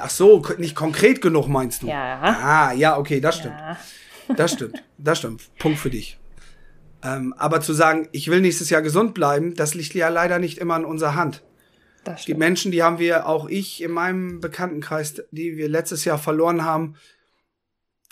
Ach 0.00 0.10
so, 0.10 0.42
nicht 0.58 0.74
konkret 0.74 1.22
genug 1.22 1.46
meinst 1.46 1.82
du? 1.82 1.86
Ja. 1.86 2.20
Ah, 2.20 2.72
ja, 2.72 2.98
okay, 2.98 3.20
das 3.20 3.36
stimmt. 3.36 3.54
Ja. 3.58 3.76
Das 4.34 4.52
stimmt, 4.52 4.82
das 4.98 5.18
stimmt. 5.18 5.42
Punkt 5.58 5.78
für 5.78 5.90
dich. 5.90 6.18
Ähm, 7.04 7.34
aber 7.38 7.60
zu 7.60 7.72
sagen, 7.72 8.08
ich 8.10 8.28
will 8.28 8.40
nächstes 8.40 8.70
Jahr 8.70 8.82
gesund 8.82 9.14
bleiben, 9.14 9.54
das 9.54 9.74
liegt 9.74 9.94
ja 9.94 10.08
leider 10.08 10.40
nicht 10.40 10.58
immer 10.58 10.76
in 10.76 10.84
unserer 10.84 11.14
Hand. 11.14 11.42
Die 12.26 12.34
Menschen, 12.34 12.72
die 12.72 12.82
haben 12.82 12.98
wir, 12.98 13.26
auch 13.26 13.48
ich 13.48 13.82
in 13.82 13.90
meinem 13.90 14.40
Bekanntenkreis, 14.40 15.22
die 15.30 15.56
wir 15.56 15.68
letztes 15.68 16.04
Jahr 16.04 16.18
verloren 16.18 16.64
haben, 16.64 16.96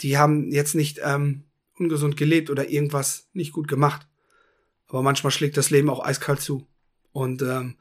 die 0.00 0.18
haben 0.18 0.50
jetzt 0.50 0.74
nicht 0.74 1.00
ähm, 1.02 1.44
ungesund 1.78 2.16
gelebt 2.16 2.50
oder 2.50 2.68
irgendwas 2.68 3.28
nicht 3.32 3.52
gut 3.52 3.68
gemacht. 3.68 4.06
Aber 4.88 5.02
manchmal 5.02 5.30
schlägt 5.30 5.56
das 5.56 5.70
Leben 5.70 5.90
auch 5.90 6.04
eiskalt 6.04 6.40
zu. 6.40 6.66
Und 7.12 7.42
ähm, 7.42 7.76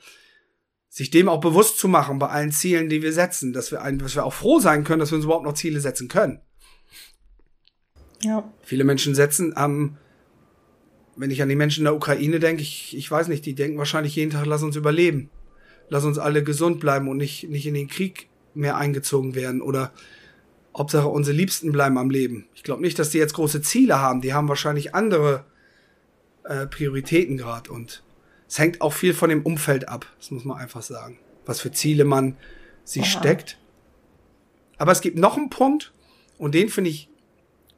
sich 0.90 1.10
dem 1.10 1.28
auch 1.28 1.42
bewusst 1.42 1.80
zu 1.80 1.88
machen 1.88 2.20
bei 2.20 2.28
allen 2.28 2.52
Zielen, 2.52 2.90
die 2.90 3.02
wir 3.02 3.14
setzen, 3.14 3.52
dass 3.52 3.72
wir, 3.72 3.82
ein, 3.82 3.98
dass 3.98 4.16
wir 4.16 4.26
auch 4.26 4.34
froh 4.34 4.60
sein 4.60 4.84
können, 4.84 5.00
dass 5.00 5.12
wir 5.12 5.16
uns 5.16 5.26
überhaupt 5.26 5.46
noch 5.46 5.54
Ziele 5.54 5.80
setzen 5.80 6.08
können. 6.08 6.40
Ja. 8.22 8.52
Viele 8.62 8.84
Menschen 8.84 9.16
setzen 9.16 9.58
am, 9.58 9.72
ähm, 9.72 9.98
wenn 11.16 11.32
ich 11.32 11.42
an 11.42 11.50
die 11.50 11.56
Menschen 11.56 11.82
in 11.82 11.86
der 11.86 11.96
Ukraine 11.96 12.40
denke, 12.40 12.62
ich, 12.62 12.96
ich 12.96 13.10
weiß 13.10 13.28
nicht, 13.28 13.46
die 13.46 13.56
denken 13.56 13.78
wahrscheinlich 13.78 14.16
jeden 14.16 14.32
Tag, 14.32 14.46
lass 14.46 14.64
uns 14.64 14.76
überleben. 14.76 15.30
Lass 15.94 16.06
uns 16.06 16.18
alle 16.18 16.44
gesund 16.44 16.80
bleiben 16.80 17.08
und 17.08 17.18
nicht, 17.18 17.48
nicht 17.50 17.68
in 17.68 17.76
den 17.76 17.88
Krieg 17.88 18.28
mehr 18.56 18.78
eingezogen 18.78 19.36
werden 19.36 19.62
oder 19.62 19.92
Hauptsache 20.76 21.08
unsere 21.08 21.38
Liebsten 21.38 21.72
bleiben 21.72 22.00
am 22.00 22.10
Leben. 22.10 22.48
Ich 22.56 22.64
glaube 22.64 22.82
nicht, 22.82 22.98
dass 22.98 23.12
die 23.12 23.20
jetzt 23.20 23.36
große 23.36 23.62
Ziele 23.62 24.00
haben. 24.00 24.20
Die 24.20 24.34
haben 24.34 24.50
wahrscheinlich 24.50 24.96
andere 24.96 25.46
äh, 26.46 26.66
Prioritäten 26.66 27.38
gerade 27.38 27.72
und 27.72 28.02
es 28.48 28.58
hängt 28.58 28.82
auch 28.82 28.92
viel 28.92 29.14
von 29.14 29.30
dem 29.30 29.44
Umfeld 29.44 29.88
ab. 29.88 30.08
Das 30.18 30.32
muss 30.32 30.46
man 30.46 30.58
einfach 30.58 30.82
sagen. 30.82 31.20
Was 31.46 31.62
für 31.62 31.72
Ziele 31.72 32.06
man 32.06 32.38
sich 32.84 33.14
ja. 33.14 33.20
steckt. 33.20 33.60
Aber 34.80 34.94
es 34.94 35.02
gibt 35.02 35.20
noch 35.20 35.38
einen 35.38 35.52
Punkt 35.52 35.94
und 36.40 36.56
den 36.56 36.70
finde 36.70 36.90
ich 36.90 37.08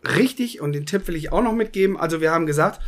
richtig 0.06 0.62
und 0.62 0.72
den 0.72 0.86
Tipp 0.86 1.10
will 1.10 1.18
ich 1.18 1.34
auch 1.34 1.44
noch 1.44 1.52
mitgeben. 1.52 1.98
Also 1.98 2.22
wir 2.22 2.32
haben 2.32 2.46
gesagt, 2.46 2.80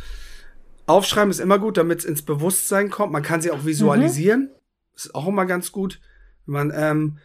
aufschreiben 0.86 1.30
ist 1.30 1.40
immer 1.40 1.58
gut, 1.58 1.76
damit 1.76 1.98
es 1.98 2.06
ins 2.06 2.22
Bewusstsein 2.22 2.88
kommt. 2.88 3.12
Man 3.12 3.22
kann 3.22 3.42
sie 3.42 3.50
auch 3.50 3.66
visualisieren. 3.66 4.44
Mhm. 4.44 4.57
Ist 4.98 5.14
auch 5.14 5.28
immer 5.28 5.46
ganz 5.46 5.70
gut, 5.70 6.00
wenn 6.44 6.54
man 6.54 6.72
ähm, 6.74 7.18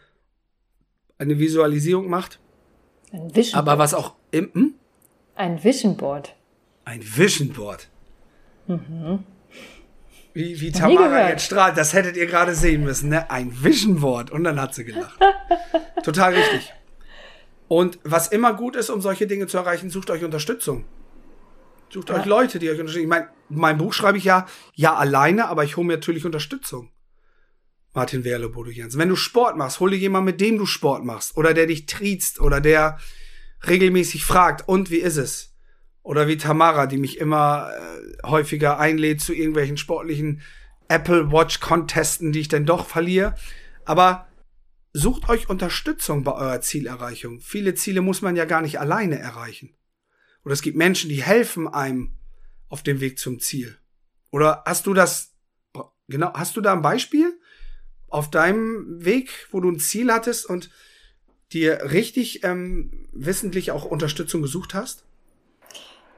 eine 1.18 1.40
Visualisierung 1.40 2.08
macht. 2.08 2.38
Ein 3.12 3.34
Vision 3.34 3.58
Aber 3.58 3.78
was 3.78 3.94
auch 3.94 4.14
im. 4.30 4.52
Hm? 4.52 4.74
Ein 5.34 5.62
Vision 5.64 5.96
Board. 5.96 6.36
Ein 6.84 7.02
Vision 7.02 7.52
Board. 7.52 7.88
Mhm. 8.68 9.24
Wie, 10.34 10.60
wie 10.60 10.70
Tamara 10.70 11.30
jetzt 11.30 11.46
strahlt, 11.46 11.76
das 11.76 11.92
hättet 11.92 12.16
ihr 12.16 12.26
gerade 12.26 12.54
sehen 12.54 12.84
müssen, 12.84 13.08
ne? 13.08 13.28
Ein 13.28 13.52
Vision 13.64 14.00
Board. 14.00 14.30
Und 14.30 14.44
dann 14.44 14.60
hat 14.60 14.72
sie 14.74 14.84
gelacht. 14.84 15.18
Total 16.04 16.32
richtig. 16.32 16.72
Und 17.66 17.98
was 18.04 18.28
immer 18.28 18.54
gut 18.54 18.76
ist, 18.76 18.88
um 18.88 19.00
solche 19.00 19.26
Dinge 19.26 19.48
zu 19.48 19.56
erreichen, 19.56 19.90
sucht 19.90 20.10
euch 20.10 20.22
Unterstützung. 20.22 20.84
Sucht 21.90 22.10
ja. 22.10 22.16
euch 22.16 22.24
Leute, 22.24 22.60
die 22.60 22.70
euch 22.70 22.78
unterstützen. 22.78 23.04
Ich 23.04 23.08
meine, 23.08 23.28
mein 23.48 23.78
Buch 23.78 23.92
schreibe 23.92 24.18
ich 24.18 24.24
ja, 24.24 24.46
ja 24.74 24.94
alleine, 24.94 25.48
aber 25.48 25.64
ich 25.64 25.76
hole 25.76 25.86
mir 25.86 25.94
natürlich 25.94 26.24
Unterstützung. 26.24 26.90
Martin 27.94 28.24
Werle, 28.24 28.48
Bodo 28.48 28.70
Jens. 28.70 28.98
Wenn 28.98 29.08
du 29.08 29.16
Sport 29.16 29.56
machst, 29.56 29.80
hol 29.80 29.90
dir 29.90 29.96
jemanden, 29.96 30.26
mit 30.26 30.40
dem 30.40 30.58
du 30.58 30.66
Sport 30.66 31.04
machst. 31.04 31.36
Oder 31.36 31.54
der 31.54 31.66
dich 31.66 31.86
triezt. 31.86 32.40
Oder 32.40 32.60
der 32.60 32.98
regelmäßig 33.66 34.24
fragt, 34.24 34.68
und 34.68 34.90
wie 34.90 34.98
ist 34.98 35.16
es? 35.16 35.54
Oder 36.02 36.28
wie 36.28 36.36
Tamara, 36.36 36.86
die 36.86 36.98
mich 36.98 37.18
immer 37.18 37.70
äh, 37.72 38.26
häufiger 38.26 38.78
einlädt 38.78 39.20
zu 39.20 39.32
irgendwelchen 39.32 39.78
sportlichen 39.78 40.42
Apple 40.88 41.32
Watch 41.32 41.60
Contesten, 41.60 42.32
die 42.32 42.40
ich 42.40 42.48
dann 42.48 42.66
doch 42.66 42.86
verliere. 42.86 43.36
Aber 43.84 44.28
sucht 44.92 45.28
euch 45.28 45.48
Unterstützung 45.48 46.24
bei 46.24 46.32
eurer 46.32 46.60
Zielerreichung. 46.60 47.40
Viele 47.40 47.74
Ziele 47.74 48.02
muss 48.02 48.22
man 48.22 48.36
ja 48.36 48.44
gar 48.44 48.60
nicht 48.60 48.80
alleine 48.80 49.18
erreichen. 49.18 49.74
Oder 50.44 50.52
es 50.52 50.62
gibt 50.62 50.76
Menschen, 50.76 51.08
die 51.08 51.22
helfen 51.22 51.68
einem 51.68 52.18
auf 52.68 52.82
dem 52.82 53.00
Weg 53.00 53.18
zum 53.18 53.40
Ziel. 53.40 53.78
Oder 54.30 54.62
hast 54.66 54.86
du 54.86 54.94
das, 54.94 55.34
genau, 56.08 56.32
hast 56.34 56.56
du 56.56 56.60
da 56.60 56.72
ein 56.72 56.82
Beispiel? 56.82 57.33
Auf 58.14 58.30
deinem 58.30 59.04
Weg, 59.04 59.48
wo 59.50 59.60
du 59.60 59.68
ein 59.68 59.80
Ziel 59.80 60.12
hattest 60.12 60.48
und 60.48 60.70
dir 61.52 61.90
richtig 61.90 62.44
ähm, 62.44 63.08
wissentlich 63.12 63.72
auch 63.72 63.84
Unterstützung 63.84 64.40
gesucht 64.40 64.72
hast? 64.72 65.04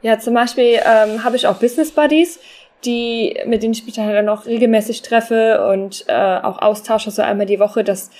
Ja, 0.02 0.18
zum 0.18 0.34
Beispiel 0.34 0.78
ähm, 0.84 1.24
habe 1.24 1.36
ich 1.36 1.46
auch 1.46 1.58
Business 1.58 1.90
Buddies, 1.92 2.38
die, 2.84 3.40
mit 3.46 3.62
denen 3.62 3.72
ich 3.72 3.86
mich 3.86 3.94
dann 3.94 4.28
auch 4.28 4.44
regelmäßig 4.44 5.00
treffe 5.00 5.66
und 5.72 6.04
äh, 6.08 6.12
auch 6.12 6.60
austausche, 6.60 7.10
so 7.10 7.22
einmal 7.22 7.46
die 7.46 7.58
Woche. 7.58 7.82
Das, 7.82 8.10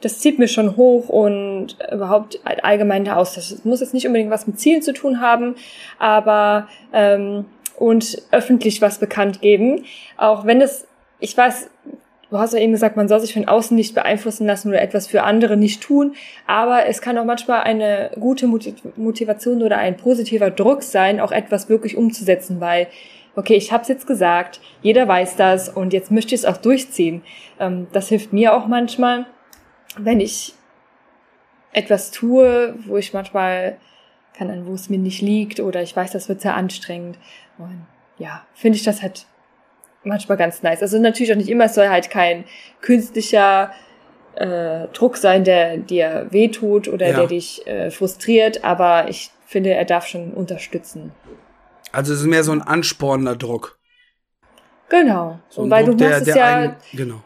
das 0.00 0.18
zieht 0.18 0.40
mir 0.40 0.48
schon 0.48 0.76
hoch 0.76 1.08
und 1.08 1.76
überhaupt 1.92 2.40
allgemein 2.44 3.04
der 3.04 3.16
Austausch. 3.16 3.52
Es 3.52 3.64
muss 3.64 3.80
jetzt 3.80 3.94
nicht 3.94 4.08
unbedingt 4.08 4.32
was 4.32 4.48
mit 4.48 4.58
Zielen 4.58 4.82
zu 4.82 4.92
tun 4.92 5.20
haben, 5.20 5.54
aber 6.00 6.66
ähm, 6.92 7.44
und 7.76 8.22
öffentlich 8.32 8.82
was 8.82 8.98
bekannt 8.98 9.40
geben. 9.40 9.84
Auch 10.16 10.46
wenn 10.46 10.60
es, 10.60 10.88
ich 11.20 11.36
weiß, 11.36 11.70
Du 12.30 12.38
hast 12.38 12.54
ja 12.54 12.60
eben 12.60 12.72
gesagt, 12.72 12.96
man 12.96 13.08
soll 13.08 13.18
sich 13.18 13.34
von 13.34 13.48
außen 13.48 13.76
nicht 13.76 13.94
beeinflussen 13.94 14.46
lassen 14.46 14.68
oder 14.68 14.80
etwas 14.80 15.08
für 15.08 15.24
andere 15.24 15.56
nicht 15.56 15.82
tun. 15.82 16.14
Aber 16.46 16.86
es 16.86 17.02
kann 17.02 17.18
auch 17.18 17.24
manchmal 17.24 17.62
eine 17.62 18.12
gute 18.18 18.46
Motivation 18.46 19.62
oder 19.62 19.78
ein 19.78 19.96
positiver 19.96 20.50
Druck 20.50 20.84
sein, 20.84 21.18
auch 21.18 21.32
etwas 21.32 21.68
wirklich 21.68 21.96
umzusetzen, 21.96 22.60
weil, 22.60 22.86
okay, 23.34 23.54
ich 23.54 23.72
habe 23.72 23.82
es 23.82 23.88
jetzt 23.88 24.06
gesagt, 24.06 24.60
jeder 24.80 25.08
weiß 25.08 25.34
das 25.34 25.68
und 25.68 25.92
jetzt 25.92 26.12
möchte 26.12 26.36
ich 26.36 26.42
es 26.42 26.44
auch 26.44 26.56
durchziehen. 26.56 27.22
Ähm, 27.58 27.88
das 27.92 28.08
hilft 28.08 28.32
mir 28.32 28.54
auch 28.54 28.68
manchmal, 28.68 29.26
wenn 29.98 30.20
ich 30.20 30.54
etwas 31.72 32.12
tue, 32.12 32.76
wo 32.86 32.96
ich 32.96 33.12
manchmal 33.12 33.76
kann, 34.34 34.66
wo 34.66 34.74
es 34.74 34.88
mir 34.88 34.98
nicht 34.98 35.20
liegt 35.20 35.58
oder 35.58 35.82
ich 35.82 35.96
weiß, 35.96 36.12
das 36.12 36.28
wird 36.28 36.42
sehr 36.42 36.54
anstrengend. 36.54 37.18
Und 37.58 37.86
ja, 38.18 38.46
finde 38.54 38.76
ich 38.76 38.84
das 38.84 39.02
halt 39.02 39.26
manchmal 40.04 40.38
ganz 40.38 40.62
nice. 40.62 40.82
Also 40.82 40.98
natürlich 40.98 41.32
auch 41.32 41.36
nicht 41.36 41.48
immer, 41.48 41.64
es 41.64 41.74
soll 41.74 41.88
halt 41.88 42.10
kein 42.10 42.44
künstlicher 42.80 43.72
äh, 44.34 44.88
Druck 44.88 45.16
sein, 45.16 45.44
der 45.44 45.76
dir 45.76 46.26
wehtut 46.30 46.88
oder 46.88 47.08
ja. 47.08 47.16
der 47.16 47.26
dich 47.26 47.66
äh, 47.66 47.90
frustriert, 47.90 48.64
aber 48.64 49.08
ich 49.08 49.30
finde, 49.46 49.74
er 49.74 49.84
darf 49.84 50.06
schon 50.06 50.32
unterstützen. 50.32 51.12
Also 51.92 52.12
es 52.12 52.20
ist 52.20 52.26
mehr 52.26 52.44
so 52.44 52.52
ein 52.52 52.62
anspornender 52.62 53.36
Druck. 53.36 53.78
Genau. 54.88 55.40
So 55.48 55.68
weil 55.68 55.84
Druck, 55.84 55.98
du 55.98 56.04
machst 56.04 56.26
der, 56.26 56.34
es 56.34 56.38
ja. 56.38 56.56
Einen, 56.56 56.76
genau. 56.92 57.22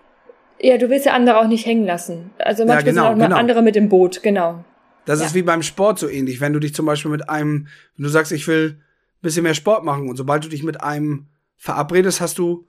Ja, 0.60 0.78
du 0.78 0.88
willst 0.88 1.06
ja 1.06 1.12
andere 1.12 1.38
auch 1.38 1.46
nicht 1.46 1.66
hängen 1.66 1.84
lassen. 1.84 2.30
Also 2.38 2.64
manchmal 2.64 2.86
ja, 2.86 2.92
genau, 2.92 3.10
sind 3.10 3.22
auch 3.22 3.26
genau. 3.26 3.36
andere 3.36 3.62
mit 3.62 3.76
im 3.76 3.88
Boot, 3.88 4.22
genau. 4.22 4.64
Das 5.04 5.20
ja. 5.20 5.26
ist 5.26 5.34
wie 5.34 5.42
beim 5.42 5.62
Sport 5.62 5.98
so 5.98 6.08
ähnlich. 6.08 6.40
Wenn 6.40 6.52
du 6.52 6.60
dich 6.60 6.74
zum 6.74 6.86
Beispiel 6.86 7.10
mit 7.10 7.28
einem, 7.28 7.68
wenn 7.96 8.04
du 8.04 8.08
sagst, 8.08 8.32
ich 8.32 8.46
will 8.48 8.78
ein 8.78 9.20
bisschen 9.20 9.42
mehr 9.42 9.54
Sport 9.54 9.84
machen 9.84 10.08
und 10.08 10.16
sobald 10.16 10.44
du 10.44 10.48
dich 10.48 10.62
mit 10.62 10.80
einem 10.80 11.26
verabredest, 11.56 12.20
hast 12.20 12.38
du 12.38 12.66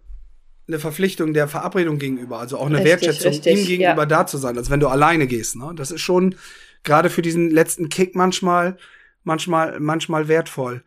eine 0.68 0.80
Verpflichtung 0.80 1.34
der 1.34 1.48
Verabredung 1.48 2.00
gegenüber, 2.00 2.40
also 2.40 2.58
auch 2.58 2.66
eine 2.66 2.78
richtig, 2.78 2.92
Wertschätzung 2.92 3.32
richtig, 3.34 3.60
ihm 3.60 3.66
gegenüber 3.66 4.04
ja. 4.04 4.06
da 4.06 4.28
zu 4.28 4.38
sein, 4.38 4.58
als 4.58 4.70
wenn 4.70 4.80
du 4.80 4.88
alleine 4.88 5.28
gehst. 5.28 5.56
Ne? 5.56 5.74
Das 5.76 5.92
ist 5.92 6.02
schon 6.02 6.36
gerade 6.84 7.10
für 7.10 7.22
diesen 7.22 7.52
letzten 7.52 7.90
Kick 7.90 8.16
manchmal, 8.16 8.78
manchmal, 9.24 9.80
manchmal 9.80 10.28
wertvoll. 10.28 10.84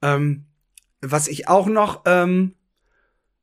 Ähm, 0.00 0.44
was 1.00 1.28
ich 1.28 1.48
auch 1.48 1.66
noch, 1.66 2.02
ähm, 2.06 2.54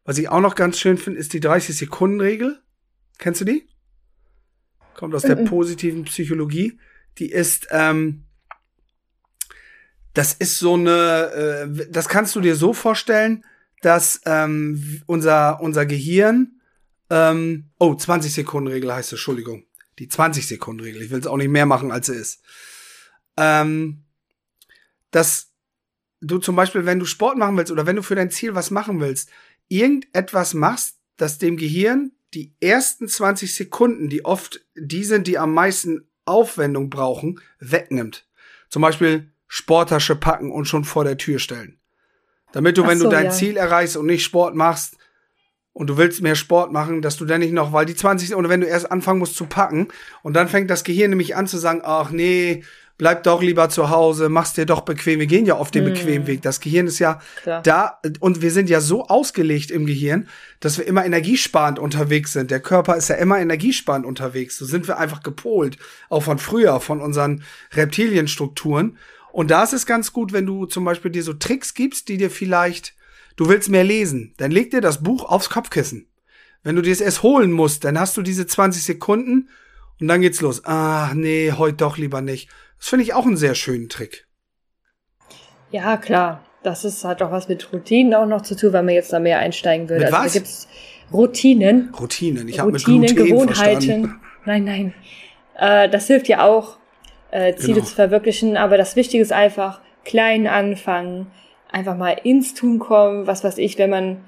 was 0.04 0.18
ich 0.18 0.30
auch 0.30 0.40
noch 0.40 0.56
ganz 0.56 0.80
schön 0.80 0.98
finde, 0.98 1.20
ist 1.20 1.34
die 1.34 1.42
30-Sekunden-Regel. 1.42 2.60
Kennst 3.18 3.42
du 3.42 3.46
die? 3.46 3.68
Kommt 4.94 5.14
aus 5.14 5.24
mm 5.24 5.28
-mm. 5.28 5.36
der 5.36 5.44
positiven 5.46 6.04
Psychologie. 6.06 6.80
Die 7.18 7.32
ist, 7.32 7.68
ähm, 7.72 8.24
das 10.14 10.34
ist 10.34 10.60
so 10.60 10.74
eine, 10.76 11.68
äh, 11.70 11.92
das 11.92 12.08
kannst 12.08 12.36
du 12.36 12.42
dir 12.42 12.56
so 12.56 12.74
vorstellen, 12.74 13.46
dass 13.86 14.20
ähm, 14.26 15.04
unser, 15.06 15.62
unser 15.62 15.86
Gehirn, 15.86 16.60
ähm, 17.12 17.70
oh, 17.78 17.94
20 17.94 18.34
Sekunden 18.34 18.68
Regel 18.68 18.92
heißt 18.92 19.10
es, 19.10 19.20
Entschuldigung. 19.20 19.66
Die 20.00 20.08
20 20.08 20.48
Sekunden 20.48 20.82
Regel. 20.82 21.04
Ich 21.04 21.12
will 21.12 21.20
es 21.20 21.28
auch 21.28 21.38
nicht 21.38 21.52
mehr 21.52 21.68
machen, 21.68 21.92
als 21.92 22.08
sie 22.08 22.16
ist. 22.16 22.42
Ähm, 23.38 24.04
dass 25.12 25.52
du 26.20 26.40
zum 26.40 26.56
Beispiel, 26.56 26.88
wenn 26.88 26.98
du 26.98 27.06
Sport 27.06 27.38
machen 27.38 27.56
willst 27.58 27.72
oder 27.72 27.86
wenn 27.86 27.96
du 27.96 28.02
für 28.02 28.16
dein 28.16 28.32
Ziel 28.32 28.56
was 28.56 28.72
machen 28.72 29.00
willst, 29.00 29.30
irgendetwas 29.68 30.56
machst, 30.56 30.98
das 31.18 31.38
dem 31.38 31.56
Gehirn 31.56 32.12
die 32.34 32.56
ersten 32.60 33.08
20 33.08 33.54
Sekunden, 33.54 34.10
die 34.10 34.26
oft 34.26 34.66
die 34.76 35.04
sind, 35.04 35.28
die 35.28 35.38
am 35.38 35.54
meisten 35.54 36.10
Aufwendung 36.26 36.90
brauchen, 36.90 37.40
wegnimmt. 37.60 38.28
Zum 38.70 38.82
Beispiel 38.82 39.32
Sporttasche 39.48 40.16
packen 40.16 40.52
und 40.52 40.66
schon 40.66 40.86
vor 40.86 41.04
der 41.04 41.18
Tür 41.18 41.38
stellen. 41.38 41.80
Damit 42.56 42.78
du, 42.78 42.86
Ach 42.86 42.88
wenn 42.88 43.00
so, 43.00 43.04
du 43.04 43.10
dein 43.10 43.26
ja. 43.26 43.32
Ziel 43.32 43.58
erreichst 43.58 43.98
und 43.98 44.06
nicht 44.06 44.24
Sport 44.24 44.56
machst 44.56 44.96
und 45.74 45.88
du 45.88 45.98
willst 45.98 46.22
mehr 46.22 46.36
Sport 46.36 46.72
machen, 46.72 47.02
dass 47.02 47.18
du 47.18 47.26
dann 47.26 47.42
nicht 47.42 47.52
noch, 47.52 47.74
weil 47.74 47.86
die 47.86 47.96
20 47.96 48.34
oder 48.34 48.48
wenn 48.48 48.62
du 48.62 48.68
erst 48.68 48.90
anfangen 48.90 49.20
musst 49.20 49.36
zu 49.36 49.46
packen 49.46 49.90
und 50.24 50.36
dann 50.36 50.48
fängt 50.48 50.70
das 50.70 50.86
Gehirn 50.86 51.10
nämlich 51.10 51.36
an 51.36 51.48
zu 51.48 51.58
sagen, 51.58 51.82
ach 51.84 52.12
nee, 52.12 52.64
bleib 52.98 53.24
doch 53.24 53.42
lieber 53.42 53.68
zu 53.68 53.90
Hause, 53.90 54.30
mach's 54.30 54.54
dir 54.54 54.66
doch 54.66 54.82
bequem. 54.82 55.20
Wir 55.20 55.28
gehen 55.28 55.46
ja 55.46 55.56
auf 55.56 55.70
den 55.70 55.84
mm. 55.84 55.88
bequemen 55.88 56.28
Weg. 56.28 56.44
Das 56.44 56.62
Gehirn 56.62 56.88
ist 56.88 57.00
ja 57.00 57.20
Klar. 57.44 57.62
da 57.62 58.00
und 58.22 58.42
wir 58.42 58.52
sind 58.52 58.70
ja 58.70 58.80
so 58.80 59.06
ausgelegt 59.08 59.70
im 59.70 59.86
Gehirn, 59.86 60.30
dass 60.62 60.78
wir 60.78 60.88
immer 60.88 61.06
energiesparend 61.06 61.78
unterwegs 61.78 62.32
sind. 62.32 62.52
Der 62.52 62.62
Körper 62.62 62.96
ist 62.96 63.10
ja 63.10 63.16
immer 63.16 63.38
energiesparend 63.38 64.06
unterwegs. 64.06 64.58
So 64.58 64.64
sind 64.64 64.88
wir 64.88 64.98
einfach 64.98 65.24
gepolt, 65.24 65.78
auch 66.08 66.24
von 66.24 66.38
früher, 66.38 66.80
von 66.80 67.02
unseren 67.02 67.44
Reptilienstrukturen. 67.74 68.98
Und 69.36 69.52
da 69.52 69.64
ist 69.64 69.74
es 69.74 69.86
ganz 69.86 70.14
gut, 70.14 70.32
wenn 70.32 70.46
du 70.46 70.66
zum 70.66 70.86
Beispiel 70.86 71.12
dir 71.12 71.22
so 71.22 71.34
Tricks 71.34 71.74
gibst, 71.74 72.08
die 72.08 72.16
dir 72.16 72.32
vielleicht, 72.32 72.94
du 73.36 73.50
willst 73.50 73.68
mehr 73.68 73.84
lesen, 73.84 74.34
dann 74.38 74.50
leg 74.50 74.72
dir 74.72 74.80
das 74.80 75.04
Buch 75.04 75.26
aufs 75.26 75.50
Kopfkissen. 75.50 76.08
Wenn 76.64 76.78
du 76.78 76.82
dir 76.82 76.94
es 76.94 77.02
erst 77.02 77.22
holen 77.22 77.52
musst, 77.52 77.84
dann 77.84 78.00
hast 78.00 78.16
du 78.16 78.22
diese 78.22 78.48
20 78.48 78.82
Sekunden 78.82 79.50
und 80.00 80.08
dann 80.08 80.22
geht's 80.22 80.40
los. 80.40 80.64
Ah, 80.64 81.12
nee, 81.16 81.52
heute 81.52 81.76
doch 81.76 81.98
lieber 81.98 82.22
nicht. 82.22 82.48
Das 82.80 82.88
finde 82.88 83.04
ich 83.04 83.14
auch 83.14 83.26
einen 83.26 83.36
sehr 83.36 83.56
schönen 83.56 83.90
Trick. 83.90 84.26
Ja, 85.70 85.98
klar. 85.98 86.46
Das 86.64 86.86
ist, 86.86 87.04
hat 87.04 87.22
auch 87.22 87.32
was 87.32 87.50
mit 87.50 87.74
Routinen 87.74 88.14
auch 88.14 88.28
noch 88.28 88.42
zu 88.42 88.56
tun, 88.56 88.72
weil 88.72 88.84
man 88.84 88.96
jetzt 88.96 89.12
da 89.12 89.20
mehr 89.20 89.40
einsteigen 89.40 89.90
würde. 89.90 90.06
Mit 90.06 90.14
was? 90.14 90.22
Also 90.22 90.34
da 90.34 90.40
gibt's 90.40 90.68
Routinen. 91.12 91.94
Routinen. 92.00 92.48
Ich 92.48 92.62
habe 92.62 92.72
mit 92.72 92.86
Gluten 92.86 93.14
Gewohnheiten. 93.14 93.82
Verstanden. 93.82 94.22
Nein, 94.46 94.64
nein. 94.64 94.94
Äh, 95.58 95.90
das 95.90 96.08
hilft 96.08 96.30
ja 96.30 96.46
auch, 96.46 96.78
äh, 97.32 97.56
Ziele 97.56 97.76
genau. 97.76 97.86
zu 97.86 97.96
verwirklichen. 97.96 98.58
Aber 98.58 98.78
das 98.78 98.96
Wichtige 98.96 99.22
ist 99.22 99.34
einfach, 99.34 99.82
klein 100.04 100.48
anfangen, 100.48 101.28
einfach 101.72 101.98
mal 101.98 102.18
ins 102.24 102.54
Tun 102.54 102.80
kommen. 102.80 103.28
Was 103.28 103.44
weiß 103.44 103.58
ich, 103.58 103.78
wenn 103.78 103.90
man 103.90 104.26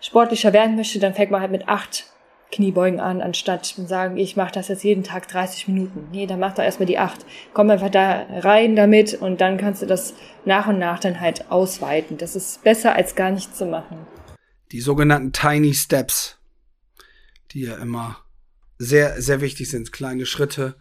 sportlicher 0.00 0.52
werden 0.52 0.76
möchte, 0.76 0.98
dann 0.98 1.14
fängt 1.14 1.30
man 1.30 1.40
halt 1.40 1.50
mit 1.50 1.68
acht 1.68 2.06
Kniebeugen 2.50 2.98
an, 2.98 3.20
anstatt 3.20 3.66
zu 3.66 3.86
sagen, 3.86 4.16
ich 4.16 4.36
mache 4.36 4.52
das 4.52 4.68
jetzt 4.68 4.82
jeden 4.82 5.04
Tag 5.04 5.28
30 5.28 5.68
Minuten. 5.68 6.08
Nee, 6.12 6.26
dann 6.26 6.40
mach 6.40 6.54
doch 6.54 6.62
erstmal 6.62 6.86
die 6.86 6.98
acht. 6.98 7.26
Komm 7.52 7.68
einfach 7.68 7.90
da 7.90 8.26
rein 8.30 8.74
damit 8.74 9.14
und 9.14 9.42
dann 9.42 9.58
kannst 9.58 9.82
du 9.82 9.86
das 9.86 10.14
nach 10.46 10.66
und 10.66 10.78
nach 10.78 10.98
dann 10.98 11.20
halt 11.20 11.50
ausweiten. 11.50 12.16
Das 12.16 12.36
ist 12.36 12.64
besser 12.64 12.94
als 12.94 13.14
gar 13.14 13.30
nichts 13.30 13.58
zu 13.58 13.66
machen. 13.66 13.98
Die 14.72 14.80
sogenannten 14.80 15.32
Tiny 15.32 15.74
Steps, 15.74 16.38
die 17.50 17.62
ja 17.62 17.76
immer 17.76 18.16
sehr, 18.78 19.20
sehr 19.20 19.42
wichtig 19.42 19.70
sind. 19.70 19.92
Kleine 19.92 20.24
Schritte 20.24 20.76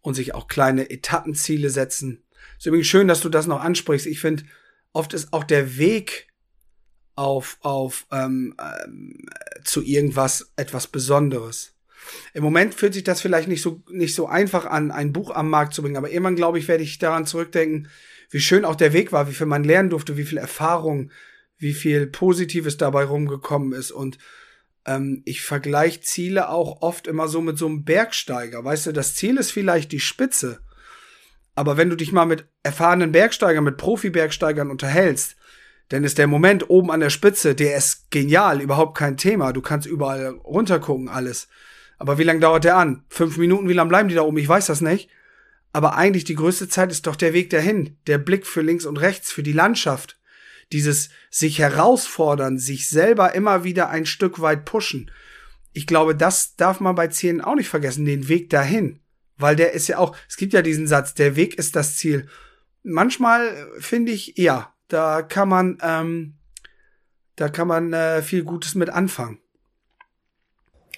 und 0.00 0.14
sich 0.14 0.34
auch 0.34 0.48
kleine 0.48 0.90
Etappenziele 0.90 1.70
setzen. 1.70 2.24
Ist 2.58 2.66
übrigens 2.66 2.86
schön, 2.86 3.08
dass 3.08 3.20
du 3.20 3.28
das 3.28 3.46
noch 3.46 3.60
ansprichst. 3.60 4.06
Ich 4.06 4.20
finde, 4.20 4.44
oft 4.92 5.14
ist 5.14 5.32
auch 5.32 5.44
der 5.44 5.78
Weg 5.78 6.28
auf, 7.14 7.58
auf 7.60 8.06
ähm, 8.12 8.54
ähm, 8.58 9.26
zu 9.64 9.82
irgendwas 9.82 10.52
etwas 10.56 10.86
Besonderes. 10.86 11.74
Im 12.32 12.44
Moment 12.44 12.74
fühlt 12.74 12.94
sich 12.94 13.04
das 13.04 13.20
vielleicht 13.20 13.48
nicht 13.48 13.60
so, 13.60 13.82
nicht 13.90 14.14
so 14.14 14.26
einfach 14.26 14.66
an, 14.66 14.90
ein 14.90 15.12
Buch 15.12 15.30
am 15.30 15.50
Markt 15.50 15.74
zu 15.74 15.82
bringen, 15.82 15.96
aber 15.96 16.10
irgendwann, 16.10 16.36
glaube 16.36 16.58
ich, 16.58 16.68
werde 16.68 16.84
ich 16.84 16.98
daran 16.98 17.26
zurückdenken, 17.26 17.88
wie 18.30 18.40
schön 18.40 18.64
auch 18.64 18.76
der 18.76 18.92
Weg 18.92 19.12
war, 19.12 19.28
wie 19.28 19.34
viel 19.34 19.46
man 19.46 19.64
lernen 19.64 19.90
durfte, 19.90 20.16
wie 20.16 20.24
viel 20.24 20.38
Erfahrung, 20.38 21.10
wie 21.58 21.72
viel 21.72 22.06
Positives 22.06 22.76
dabei 22.76 23.04
rumgekommen 23.04 23.72
ist. 23.72 23.90
Und 23.90 24.18
ähm, 24.86 25.22
ich 25.24 25.42
vergleiche 25.42 26.00
Ziele 26.00 26.48
auch 26.48 26.82
oft 26.82 27.06
immer 27.06 27.28
so 27.28 27.40
mit 27.40 27.58
so 27.58 27.66
einem 27.66 27.84
Bergsteiger. 27.84 28.64
Weißt 28.64 28.86
du, 28.86 28.92
das 28.92 29.14
Ziel 29.14 29.36
ist 29.36 29.50
vielleicht 29.50 29.92
die 29.92 30.00
Spitze. 30.00 30.60
Aber 31.54 31.76
wenn 31.76 31.90
du 31.90 31.96
dich 31.96 32.12
mal 32.12 32.24
mit 32.24 32.46
erfahrenen 32.62 33.12
Bergsteigern, 33.12 33.64
mit 33.64 33.78
Profi-Bergsteigern 33.78 34.70
unterhältst, 34.70 35.36
denn 35.90 36.04
ist 36.04 36.18
der 36.18 36.26
Moment 36.26 36.68
oben 36.70 36.90
an 36.90 37.00
der 37.00 37.10
Spitze, 37.10 37.54
der 37.54 37.76
ist 37.76 38.10
genial, 38.10 38.60
überhaupt 38.60 38.96
kein 38.96 39.16
Thema. 39.16 39.52
Du 39.52 39.62
kannst 39.62 39.86
überall 39.86 40.28
runtergucken, 40.28 41.08
alles. 41.08 41.48
Aber 41.98 42.18
wie 42.18 42.24
lange 42.24 42.40
dauert 42.40 42.64
der 42.64 42.76
an? 42.76 43.04
Fünf 43.08 43.38
Minuten, 43.38 43.68
wie 43.68 43.74
lange 43.74 43.88
bleiben 43.88 44.08
die 44.08 44.14
da 44.14 44.22
oben? 44.22 44.38
Ich 44.38 44.48
weiß 44.48 44.66
das 44.66 44.80
nicht. 44.80 45.08
Aber 45.72 45.96
eigentlich 45.96 46.24
die 46.24 46.34
größte 46.34 46.68
Zeit 46.68 46.90
ist 46.90 47.06
doch 47.06 47.16
der 47.16 47.32
Weg 47.32 47.50
dahin. 47.50 47.96
Der 48.06 48.18
Blick 48.18 48.46
für 48.46 48.62
links 48.62 48.86
und 48.86 48.98
rechts, 48.98 49.32
für 49.32 49.42
die 49.42 49.52
Landschaft. 49.52 50.17
Dieses 50.72 51.10
sich 51.30 51.58
herausfordern, 51.58 52.58
sich 52.58 52.88
selber 52.88 53.34
immer 53.34 53.64
wieder 53.64 53.88
ein 53.88 54.06
Stück 54.06 54.40
weit 54.40 54.64
pushen. 54.64 55.10
Ich 55.72 55.86
glaube, 55.86 56.14
das 56.14 56.56
darf 56.56 56.80
man 56.80 56.94
bei 56.94 57.08
Zielen 57.08 57.40
auch 57.40 57.54
nicht 57.54 57.68
vergessen, 57.68 58.04
den 58.04 58.28
Weg 58.28 58.50
dahin. 58.50 59.00
Weil 59.36 59.56
der 59.56 59.72
ist 59.72 59.86
ja 59.88 59.98
auch, 59.98 60.16
es 60.28 60.36
gibt 60.36 60.52
ja 60.52 60.62
diesen 60.62 60.86
Satz, 60.86 61.14
der 61.14 61.36
Weg 61.36 61.54
ist 61.54 61.76
das 61.76 61.96
Ziel. 61.96 62.28
Manchmal 62.82 63.68
finde 63.78 64.12
ich, 64.12 64.36
ja, 64.36 64.74
da 64.88 65.22
kann 65.22 65.48
man, 65.48 65.78
ähm, 65.82 66.34
da 67.36 67.48
kann 67.48 67.68
man 67.68 67.92
äh, 67.92 68.22
viel 68.22 68.42
Gutes 68.42 68.74
mit 68.74 68.90
anfangen. 68.90 69.38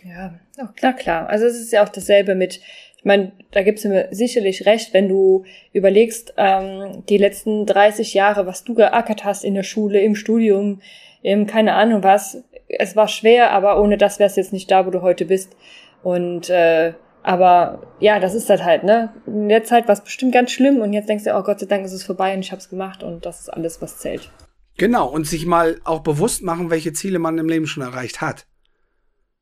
Ja, 0.03 0.41
auch 0.63 0.75
klar, 0.75 0.95
klar. 0.95 1.29
Also 1.29 1.45
es 1.45 1.61
ist 1.61 1.73
ja 1.73 1.85
auch 1.85 1.91
dasselbe 1.91 2.35
mit, 2.35 2.61
ich 3.01 3.07
meine, 3.07 3.33
da 3.53 3.63
gibt's 3.63 3.85
mir 3.85 4.09
sicherlich 4.11 4.67
recht, 4.67 4.93
wenn 4.93 5.09
du 5.09 5.45
überlegst, 5.73 6.35
ähm, 6.37 7.03
die 7.09 7.17
letzten 7.17 7.65
30 7.65 8.13
Jahre, 8.13 8.47
was 8.47 8.63
du 8.63 8.75
geackert 8.75 9.25
hast 9.25 9.43
in 9.43 9.55
der 9.55 9.63
Schule, 9.63 10.03
im 10.03 10.15
Studium, 10.15 10.83
im 11.23 11.47
keine 11.47 11.73
Ahnung 11.73 12.03
was, 12.03 12.45
es 12.69 12.97
war 12.97 13.09
schwer, 13.09 13.53
aber 13.53 13.81
ohne 13.81 13.97
das 13.97 14.19
wärst 14.19 14.37
jetzt 14.37 14.53
nicht 14.53 14.71
da, 14.71 14.85
wo 14.85 14.91
du 14.91 15.01
heute 15.01 15.25
bist. 15.25 15.57
Und 16.03 16.51
äh, 16.51 16.93
aber 17.23 17.87
ja, 18.01 18.21
das 18.21 18.35
ist 18.35 18.51
das 18.51 18.63
halt, 18.63 18.85
ne? 18.85 19.15
In 19.27 19.49
der 19.49 19.65
Zeit 19.65 19.89
war 19.89 19.95
es 19.95 20.05
bestimmt 20.05 20.35
ganz 20.35 20.51
schlimm 20.51 20.83
und 20.83 20.93
jetzt 20.93 21.09
denkst 21.09 21.25
du, 21.25 21.35
oh 21.35 21.43
Gott 21.43 21.61
sei 21.61 21.67
Dank 21.67 21.87
ist 21.87 21.93
es 21.93 22.05
vorbei 22.05 22.35
und 22.35 22.41
ich 22.41 22.53
hab's 22.53 22.69
gemacht 22.69 23.03
und 23.03 23.25
das 23.25 23.41
ist 23.41 23.49
alles, 23.49 23.81
was 23.81 23.97
zählt. 23.97 24.31
Genau, 24.77 25.09
und 25.09 25.27
sich 25.27 25.47
mal 25.47 25.81
auch 25.85 26.01
bewusst 26.01 26.43
machen, 26.43 26.69
welche 26.69 26.93
Ziele 26.93 27.19
man 27.19 27.39
im 27.39 27.49
Leben 27.49 27.67
schon 27.67 27.83
erreicht 27.83 28.21
hat. 28.21 28.47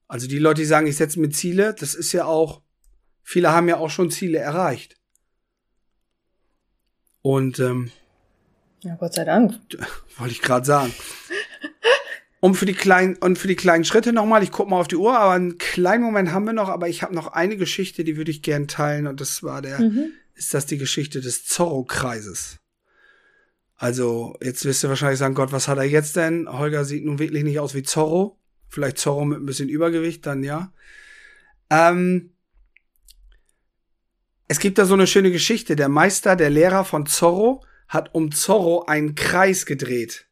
Also 0.06 0.28
die 0.28 0.38
Leute, 0.38 0.62
die 0.62 0.66
sagen, 0.66 0.86
ich 0.86 0.96
setze 0.96 1.18
mir 1.18 1.30
Ziele, 1.30 1.74
das 1.74 1.94
ist 1.94 2.12
ja 2.12 2.24
auch, 2.24 2.62
viele 3.28 3.52
haben 3.52 3.68
ja 3.68 3.76
auch 3.76 3.90
schon 3.90 4.10
Ziele 4.10 4.38
erreicht. 4.38 4.96
Und 7.20 7.58
ähm, 7.58 7.90
ja, 8.80 8.94
Gott 8.94 9.12
sei 9.12 9.24
Dank. 9.24 9.54
Wollte 10.16 10.32
ich 10.32 10.40
gerade 10.40 10.64
sagen. 10.64 10.94
Um 12.40 12.54
für 12.54 12.64
die 12.64 12.72
kleinen 12.72 13.16
und 13.16 13.36
für 13.36 13.48
die 13.48 13.56
kleinen 13.56 13.84
Schritte 13.84 14.14
nochmal, 14.14 14.42
ich 14.42 14.50
gucke 14.50 14.70
mal 14.70 14.80
auf 14.80 14.88
die 14.88 14.96
Uhr, 14.96 15.18
aber 15.18 15.32
einen 15.32 15.58
kleinen 15.58 16.04
Moment 16.04 16.32
haben 16.32 16.46
wir 16.46 16.52
noch, 16.54 16.68
aber 16.68 16.88
ich 16.88 17.02
habe 17.02 17.14
noch 17.14 17.26
eine 17.26 17.56
Geschichte, 17.58 18.02
die 18.02 18.16
würde 18.16 18.30
ich 18.30 18.42
gern 18.42 18.66
teilen 18.66 19.06
und 19.06 19.20
das 19.20 19.42
war 19.42 19.60
der, 19.60 19.80
mhm. 19.80 20.12
ist 20.34 20.54
das 20.54 20.64
die 20.64 20.78
Geschichte 20.78 21.20
des 21.20 21.44
Zorro-Kreises. 21.44 22.60
Also, 23.74 24.36
jetzt 24.40 24.64
wirst 24.64 24.84
du 24.84 24.88
wahrscheinlich 24.88 25.18
sagen, 25.18 25.34
Gott, 25.34 25.52
was 25.52 25.68
hat 25.68 25.78
er 25.78 25.84
jetzt 25.84 26.16
denn? 26.16 26.48
Holger 26.48 26.84
sieht 26.84 27.04
nun 27.04 27.18
wirklich 27.18 27.44
nicht 27.44 27.60
aus 27.60 27.74
wie 27.74 27.82
Zorro. 27.82 28.38
Vielleicht 28.68 28.98
Zorro 28.98 29.24
mit 29.24 29.40
ein 29.40 29.46
bisschen 29.46 29.68
Übergewicht, 29.68 30.24
dann 30.24 30.42
ja. 30.42 30.72
Ähm, 31.68 32.30
es 34.48 34.58
gibt 34.58 34.78
da 34.78 34.86
so 34.86 34.94
eine 34.94 35.06
schöne 35.06 35.30
Geschichte. 35.30 35.76
Der 35.76 35.90
Meister, 35.90 36.34
der 36.34 36.50
Lehrer 36.50 36.84
von 36.84 37.06
Zorro, 37.06 37.64
hat 37.86 38.14
um 38.14 38.32
Zorro 38.32 38.84
einen 38.86 39.14
Kreis 39.14 39.66
gedreht. 39.66 40.26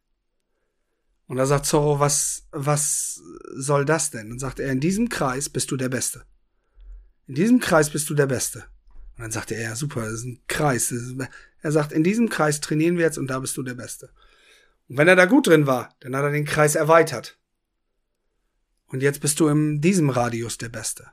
Und 1.26 1.36
da 1.36 1.46
sagt 1.46 1.66
Zorro, 1.66 2.00
was, 2.00 2.46
was 2.50 3.20
soll 3.54 3.84
das 3.84 4.10
denn? 4.10 4.32
Und 4.32 4.38
sagt 4.38 4.58
er, 4.58 4.72
in 4.72 4.80
diesem 4.80 5.08
Kreis 5.08 5.48
bist 5.48 5.70
du 5.70 5.76
der 5.76 5.90
Beste. 5.90 6.24
In 7.26 7.34
diesem 7.34 7.60
Kreis 7.60 7.90
bist 7.90 8.08
du 8.08 8.14
der 8.14 8.26
Beste. 8.26 8.64
Und 9.16 9.22
dann 9.22 9.32
sagt 9.32 9.50
er, 9.50 9.60
ja, 9.60 9.76
super, 9.76 10.02
das 10.02 10.12
ist 10.12 10.24
ein 10.24 10.40
Kreis. 10.46 10.94
Er 11.60 11.72
sagt, 11.72 11.92
in 11.92 12.04
diesem 12.04 12.28
Kreis 12.28 12.60
trainieren 12.60 12.96
wir 12.96 13.04
jetzt 13.04 13.18
und 13.18 13.26
da 13.28 13.38
bist 13.38 13.56
du 13.56 13.62
der 13.62 13.74
Beste. 13.74 14.10
Und 14.88 14.96
wenn 14.96 15.08
er 15.08 15.16
da 15.16 15.26
gut 15.26 15.46
drin 15.46 15.66
war, 15.66 15.94
dann 16.00 16.14
hat 16.14 16.22
er 16.22 16.30
den 16.30 16.44
Kreis 16.44 16.74
erweitert. 16.74 17.38
Und 18.86 19.02
jetzt 19.02 19.20
bist 19.20 19.40
du 19.40 19.48
in 19.48 19.80
diesem 19.80 20.10
Radius 20.10 20.58
der 20.58 20.68
Beste. 20.68 21.10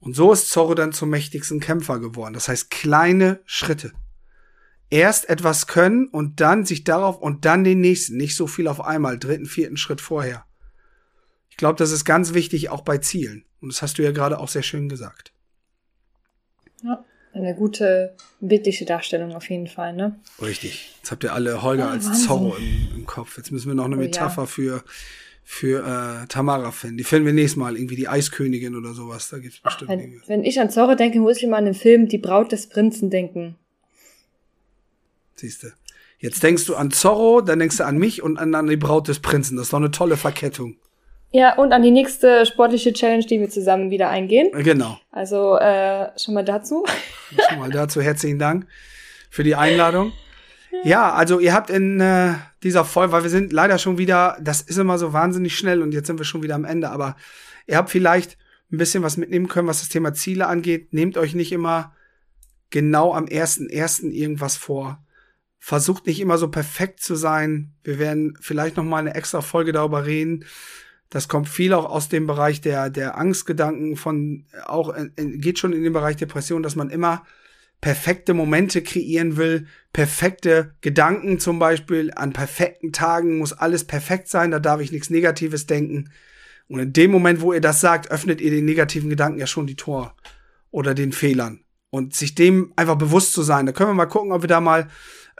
Und 0.00 0.14
so 0.14 0.32
ist 0.32 0.50
Zorro 0.50 0.74
dann 0.74 0.92
zum 0.92 1.10
mächtigsten 1.10 1.60
Kämpfer 1.60 1.98
geworden. 1.98 2.34
Das 2.34 2.48
heißt, 2.48 2.70
kleine 2.70 3.40
Schritte 3.44 3.92
erst 4.90 5.28
etwas 5.28 5.66
können 5.66 6.08
und 6.08 6.40
dann 6.40 6.64
sich 6.64 6.84
darauf 6.84 7.18
und 7.18 7.44
dann 7.44 7.64
den 7.64 7.80
nächsten, 7.80 8.16
nicht 8.16 8.36
so 8.36 8.46
viel 8.46 8.68
auf 8.68 8.80
einmal, 8.80 9.18
dritten, 9.18 9.46
vierten 9.46 9.76
Schritt 9.76 10.00
vorher. 10.00 10.44
Ich 11.50 11.56
glaube, 11.56 11.76
das 11.76 11.90
ist 11.90 12.04
ganz 12.04 12.34
wichtig 12.34 12.70
auch 12.70 12.82
bei 12.82 12.98
Zielen. 12.98 13.44
Und 13.60 13.72
das 13.72 13.82
hast 13.82 13.98
du 13.98 14.02
ja 14.02 14.12
gerade 14.12 14.38
auch 14.38 14.48
sehr 14.48 14.62
schön 14.62 14.88
gesagt. 14.88 15.32
Ja, 16.82 17.04
eine 17.32 17.54
gute 17.54 18.14
bildliche 18.40 18.84
Darstellung 18.84 19.34
auf 19.34 19.50
jeden 19.50 19.66
Fall, 19.66 19.94
ne? 19.94 20.18
Richtig. 20.40 20.94
Jetzt 20.98 21.10
habt 21.10 21.24
ihr 21.24 21.32
alle 21.32 21.62
Holger 21.62 21.86
ja, 21.86 21.90
als. 21.90 22.24
Zorro 22.24 22.56
im, 22.56 22.88
im, 22.94 23.06
Kopf. 23.06 23.36
Jetzt 23.36 23.50
müssen 23.50 23.68
wir 23.68 23.74
noch 23.74 23.86
eine 23.86 23.96
oh, 23.96 24.00
Metapher 24.00 24.42
ja. 24.42 24.46
für 24.46 24.84
für 25.50 25.78
äh, 25.82 26.26
Tamara 26.26 26.70
finden. 26.72 26.98
Die 26.98 27.04
finden 27.04 27.24
wir 27.24 27.32
nächstes 27.32 27.56
Mal, 27.56 27.74
irgendwie 27.74 27.96
die 27.96 28.06
Eiskönigin 28.06 28.76
oder 28.76 28.92
sowas. 28.92 29.30
Da 29.30 29.38
gibt's 29.38 29.58
bestimmt 29.60 29.90
wenn, 29.90 30.20
wenn 30.26 30.44
ich 30.44 30.60
an 30.60 30.68
Zorro 30.68 30.94
denke, 30.94 31.20
muss 31.20 31.38
ich 31.38 31.44
immer 31.44 31.56
an 31.56 31.64
den 31.64 31.72
Film 31.72 32.06
Die 32.06 32.18
Braut 32.18 32.52
des 32.52 32.68
Prinzen 32.68 33.08
denken. 33.08 33.56
Siehste. 35.36 35.72
Jetzt 36.18 36.42
denkst 36.42 36.66
du 36.66 36.76
an 36.76 36.90
Zorro, 36.90 37.40
dann 37.40 37.60
denkst 37.60 37.78
du 37.78 37.86
an 37.86 37.96
mich 37.96 38.22
und 38.22 38.36
an, 38.36 38.54
an 38.54 38.66
die 38.66 38.76
Braut 38.76 39.08
des 39.08 39.20
Prinzen. 39.20 39.56
Das 39.56 39.68
ist 39.68 39.72
doch 39.72 39.78
eine 39.78 39.90
tolle 39.90 40.18
Verkettung. 40.18 40.76
Ja, 41.32 41.56
und 41.56 41.72
an 41.72 41.82
die 41.82 41.92
nächste 41.92 42.44
sportliche 42.44 42.92
Challenge, 42.92 43.24
die 43.24 43.40
wir 43.40 43.48
zusammen 43.48 43.90
wieder 43.90 44.10
eingehen. 44.10 44.50
Genau. 44.52 44.98
Also 45.10 45.56
äh, 45.56 46.10
schon 46.18 46.34
mal 46.34 46.44
dazu. 46.44 46.84
Schon 47.48 47.58
mal 47.58 47.70
dazu 47.70 48.02
herzlichen 48.02 48.38
Dank 48.38 48.66
für 49.30 49.44
die 49.44 49.54
Einladung. 49.54 50.12
Ja, 50.84 51.12
also 51.12 51.40
ihr 51.40 51.54
habt 51.54 51.70
in 51.70 52.00
äh, 52.00 52.34
dieser 52.62 52.84
Folge, 52.84 53.12
weil 53.12 53.22
wir 53.22 53.30
sind 53.30 53.52
leider 53.52 53.78
schon 53.78 53.98
wieder, 53.98 54.36
das 54.40 54.60
ist 54.60 54.78
immer 54.78 54.98
so 54.98 55.12
wahnsinnig 55.12 55.56
schnell 55.56 55.82
und 55.82 55.92
jetzt 55.92 56.06
sind 56.06 56.18
wir 56.18 56.24
schon 56.24 56.42
wieder 56.42 56.54
am 56.54 56.64
Ende, 56.64 56.90
aber 56.90 57.16
ihr 57.66 57.76
habt 57.76 57.90
vielleicht 57.90 58.36
ein 58.70 58.78
bisschen 58.78 59.02
was 59.02 59.16
mitnehmen 59.16 59.48
können, 59.48 59.68
was 59.68 59.80
das 59.80 59.88
Thema 59.88 60.12
Ziele 60.12 60.46
angeht. 60.46 60.92
Nehmt 60.92 61.16
euch 61.16 61.34
nicht 61.34 61.52
immer 61.52 61.94
genau 62.70 63.14
am 63.14 63.26
ersten 63.26 63.68
ersten 63.70 64.10
irgendwas 64.10 64.56
vor. 64.56 65.02
Versucht 65.58 66.06
nicht 66.06 66.20
immer 66.20 66.38
so 66.38 66.48
perfekt 66.48 67.00
zu 67.00 67.14
sein. 67.14 67.74
Wir 67.82 67.98
werden 67.98 68.36
vielleicht 68.40 68.76
noch 68.76 68.84
mal 68.84 68.98
eine 68.98 69.14
extra 69.14 69.40
Folge 69.40 69.72
darüber 69.72 70.06
reden. 70.06 70.44
Das 71.10 71.28
kommt 71.28 71.48
viel 71.48 71.72
auch 71.72 71.86
aus 71.86 72.10
dem 72.10 72.26
Bereich 72.26 72.60
der 72.60 72.90
der 72.90 73.16
Angstgedanken 73.16 73.96
von 73.96 74.44
auch 74.66 74.90
in, 74.90 75.40
geht 75.40 75.58
schon 75.58 75.72
in 75.72 75.82
den 75.82 75.94
Bereich 75.94 76.16
Depression, 76.16 76.62
dass 76.62 76.76
man 76.76 76.90
immer 76.90 77.24
perfekte 77.80 78.34
Momente 78.34 78.82
kreieren 78.82 79.36
will, 79.36 79.66
perfekte 79.92 80.74
Gedanken 80.80 81.38
zum 81.38 81.58
Beispiel, 81.58 82.12
an 82.14 82.32
perfekten 82.32 82.92
Tagen 82.92 83.38
muss 83.38 83.52
alles 83.52 83.84
perfekt 83.84 84.28
sein, 84.28 84.50
da 84.50 84.58
darf 84.58 84.80
ich 84.80 84.92
nichts 84.92 85.10
Negatives 85.10 85.66
denken. 85.66 86.10
Und 86.68 86.80
in 86.80 86.92
dem 86.92 87.10
Moment, 87.10 87.40
wo 87.40 87.52
ihr 87.52 87.60
das 87.60 87.80
sagt, 87.80 88.10
öffnet 88.10 88.40
ihr 88.40 88.50
den 88.50 88.64
negativen 88.64 89.08
Gedanken 89.08 89.38
ja 89.38 89.46
schon 89.46 89.66
die 89.66 89.76
Tor 89.76 90.14
oder 90.70 90.94
den 90.94 91.12
Fehlern. 91.12 91.60
Und 91.90 92.14
sich 92.14 92.34
dem 92.34 92.72
einfach 92.76 92.96
bewusst 92.96 93.32
zu 93.32 93.42
sein. 93.42 93.64
Da 93.64 93.72
können 93.72 93.90
wir 93.90 93.94
mal 93.94 94.06
gucken, 94.06 94.32
ob 94.32 94.42
wir 94.42 94.48
da 94.48 94.60
mal 94.60 94.88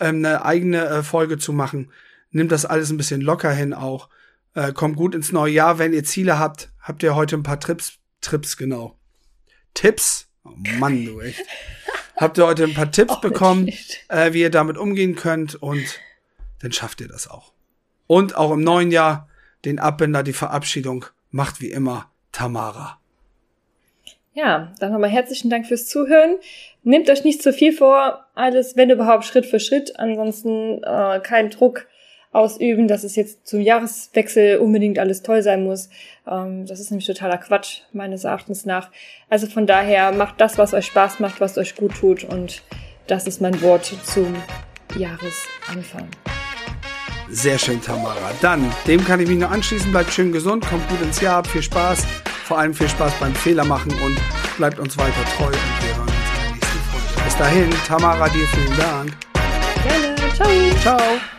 ähm, 0.01 0.17
eine 0.17 0.45
eigene 0.45 0.87
äh, 0.87 1.03
Folge 1.03 1.37
zu 1.37 1.53
machen. 1.53 1.91
Nimmt 2.31 2.53
das 2.53 2.65
alles 2.65 2.91
ein 2.91 2.97
bisschen 2.97 3.21
locker 3.21 3.53
hin 3.53 3.75
auch. 3.75 4.09
Äh, 4.55 4.73
kommt 4.73 4.97
gut 4.97 5.15
ins 5.15 5.33
neue 5.33 5.53
Jahr. 5.53 5.79
Wenn 5.79 5.93
ihr 5.93 6.05
Ziele 6.05 6.39
habt, 6.39 6.73
habt 6.81 7.03
ihr 7.03 7.15
heute 7.15 7.37
ein 7.37 7.43
paar 7.43 7.61
Trips, 7.61 7.99
Trips, 8.23 8.57
genau. 8.57 8.99
Tipps. 9.75 10.29
Oh 10.45 10.55
Mann, 10.79 11.05
du 11.05 11.21
echt. 11.21 11.45
habt 12.19 12.39
ihr 12.39 12.47
heute 12.47 12.65
ein 12.65 12.75
paar 12.75 12.91
Tipps 12.91 13.21
bekommen, 13.21 13.69
äh, 14.09 14.33
wie 14.33 14.41
ihr 14.41 14.51
damit 14.51 14.77
umgehen 14.77 15.15
könnt 15.15 15.55
und 15.55 16.01
dann 16.61 16.73
schafft 16.73 17.01
ihr 17.01 17.09
das 17.09 17.29
auch. 17.29 17.53
Und 18.07 18.37
auch 18.37 18.53
im 18.53 18.63
neuen 18.63 18.91
Jahr 18.91 19.29
den 19.65 19.79
Abbinder, 19.79 20.23
die 20.23 20.33
Verabschiedung 20.33 21.07
macht 21.31 21.61
wie 21.61 21.71
immer 21.71 22.11
Tamara. 22.33 22.99
Ja, 24.35 24.73
dann 24.79 24.93
nochmal 24.93 25.11
herzlichen 25.11 25.51
Dank 25.51 25.67
fürs 25.67 25.87
Zuhören. 25.87 26.37
Nehmt 26.85 27.11
euch 27.11 27.25
nicht 27.25 27.43
zu 27.43 27.53
viel 27.53 27.73
vor, 27.73 28.25
alles, 28.35 28.77
wenn 28.77 28.89
überhaupt, 28.89 29.25
Schritt 29.25 29.47
für 29.47 29.59
Schritt. 29.59 29.99
Ansonsten 29.99 30.83
äh, 30.85 31.21
kein 31.21 31.51
Druck 31.51 31.87
ausüben, 32.33 32.89
dass 32.89 33.05
es 33.05 33.17
jetzt 33.17 33.47
zum 33.47 33.61
Jahreswechsel 33.61 34.59
unbedingt 34.59 34.99
alles 34.99 35.23
toll 35.23 35.43
sein 35.43 35.65
muss. 35.65 35.89
Ähm, 36.27 36.67
das 36.67 36.81
ist 36.81 36.91
nämlich 36.91 37.07
totaler 37.07 37.39
Quatsch, 37.39 37.81
meines 37.93 38.25
Erachtens 38.25 38.67
nach. 38.67 38.91
Also 39.31 39.47
von 39.47 39.67
daher 39.67 40.13
macht 40.13 40.41
das, 40.41 40.59
was 40.59 40.75
euch 40.75 40.87
Spaß 40.87 41.21
macht, 41.21 41.41
was 41.41 41.57
euch 41.57 41.75
gut 41.75 41.95
tut. 41.95 42.25
Und 42.25 42.63
das 43.07 43.27
ist 43.27 43.41
mein 43.41 43.61
Wort 43.63 43.93
zum 44.05 44.35
Jahresanfang. 44.97 46.09
Sehr 47.31 47.59
schön, 47.59 47.81
Tamara. 47.83 48.33
Dann, 48.41 48.71
dem 48.87 49.05
kann 49.05 49.21
ich 49.21 49.29
mich 49.29 49.39
nur 49.39 49.51
anschließen. 49.51 49.91
Bleibt 49.91 50.13
schön 50.13 50.33
gesund, 50.33 50.67
kommt 50.67 50.89
gut 50.89 51.01
ins 51.03 51.21
Jahr, 51.21 51.45
viel 51.45 51.63
Spaß. 51.63 52.07
Vor 52.45 52.59
allem 52.59 52.73
viel 52.73 52.89
Spaß 52.89 53.13
beim 53.21 53.35
Fehler 53.35 53.65
machen 53.65 53.93
und 54.03 54.19
bleibt 54.57 54.79
uns 54.79 54.97
weiter 54.97 55.25
treu 55.37 55.47
und 55.47 55.53
wir 55.53 55.97
hören 55.97 56.09
uns 56.09 56.13
in 56.13 56.43
der 56.43 56.53
nächsten 56.53 56.79
Folge. 56.91 57.25
Bis 57.25 57.37
dahin, 57.37 57.71
Tamara, 57.87 58.29
dir 58.31 58.47
vielen 58.47 58.77
Dank. 58.79 59.13
Gerne. 59.85 60.17
Ciao. 60.35 60.97
Ciao. 60.97 61.38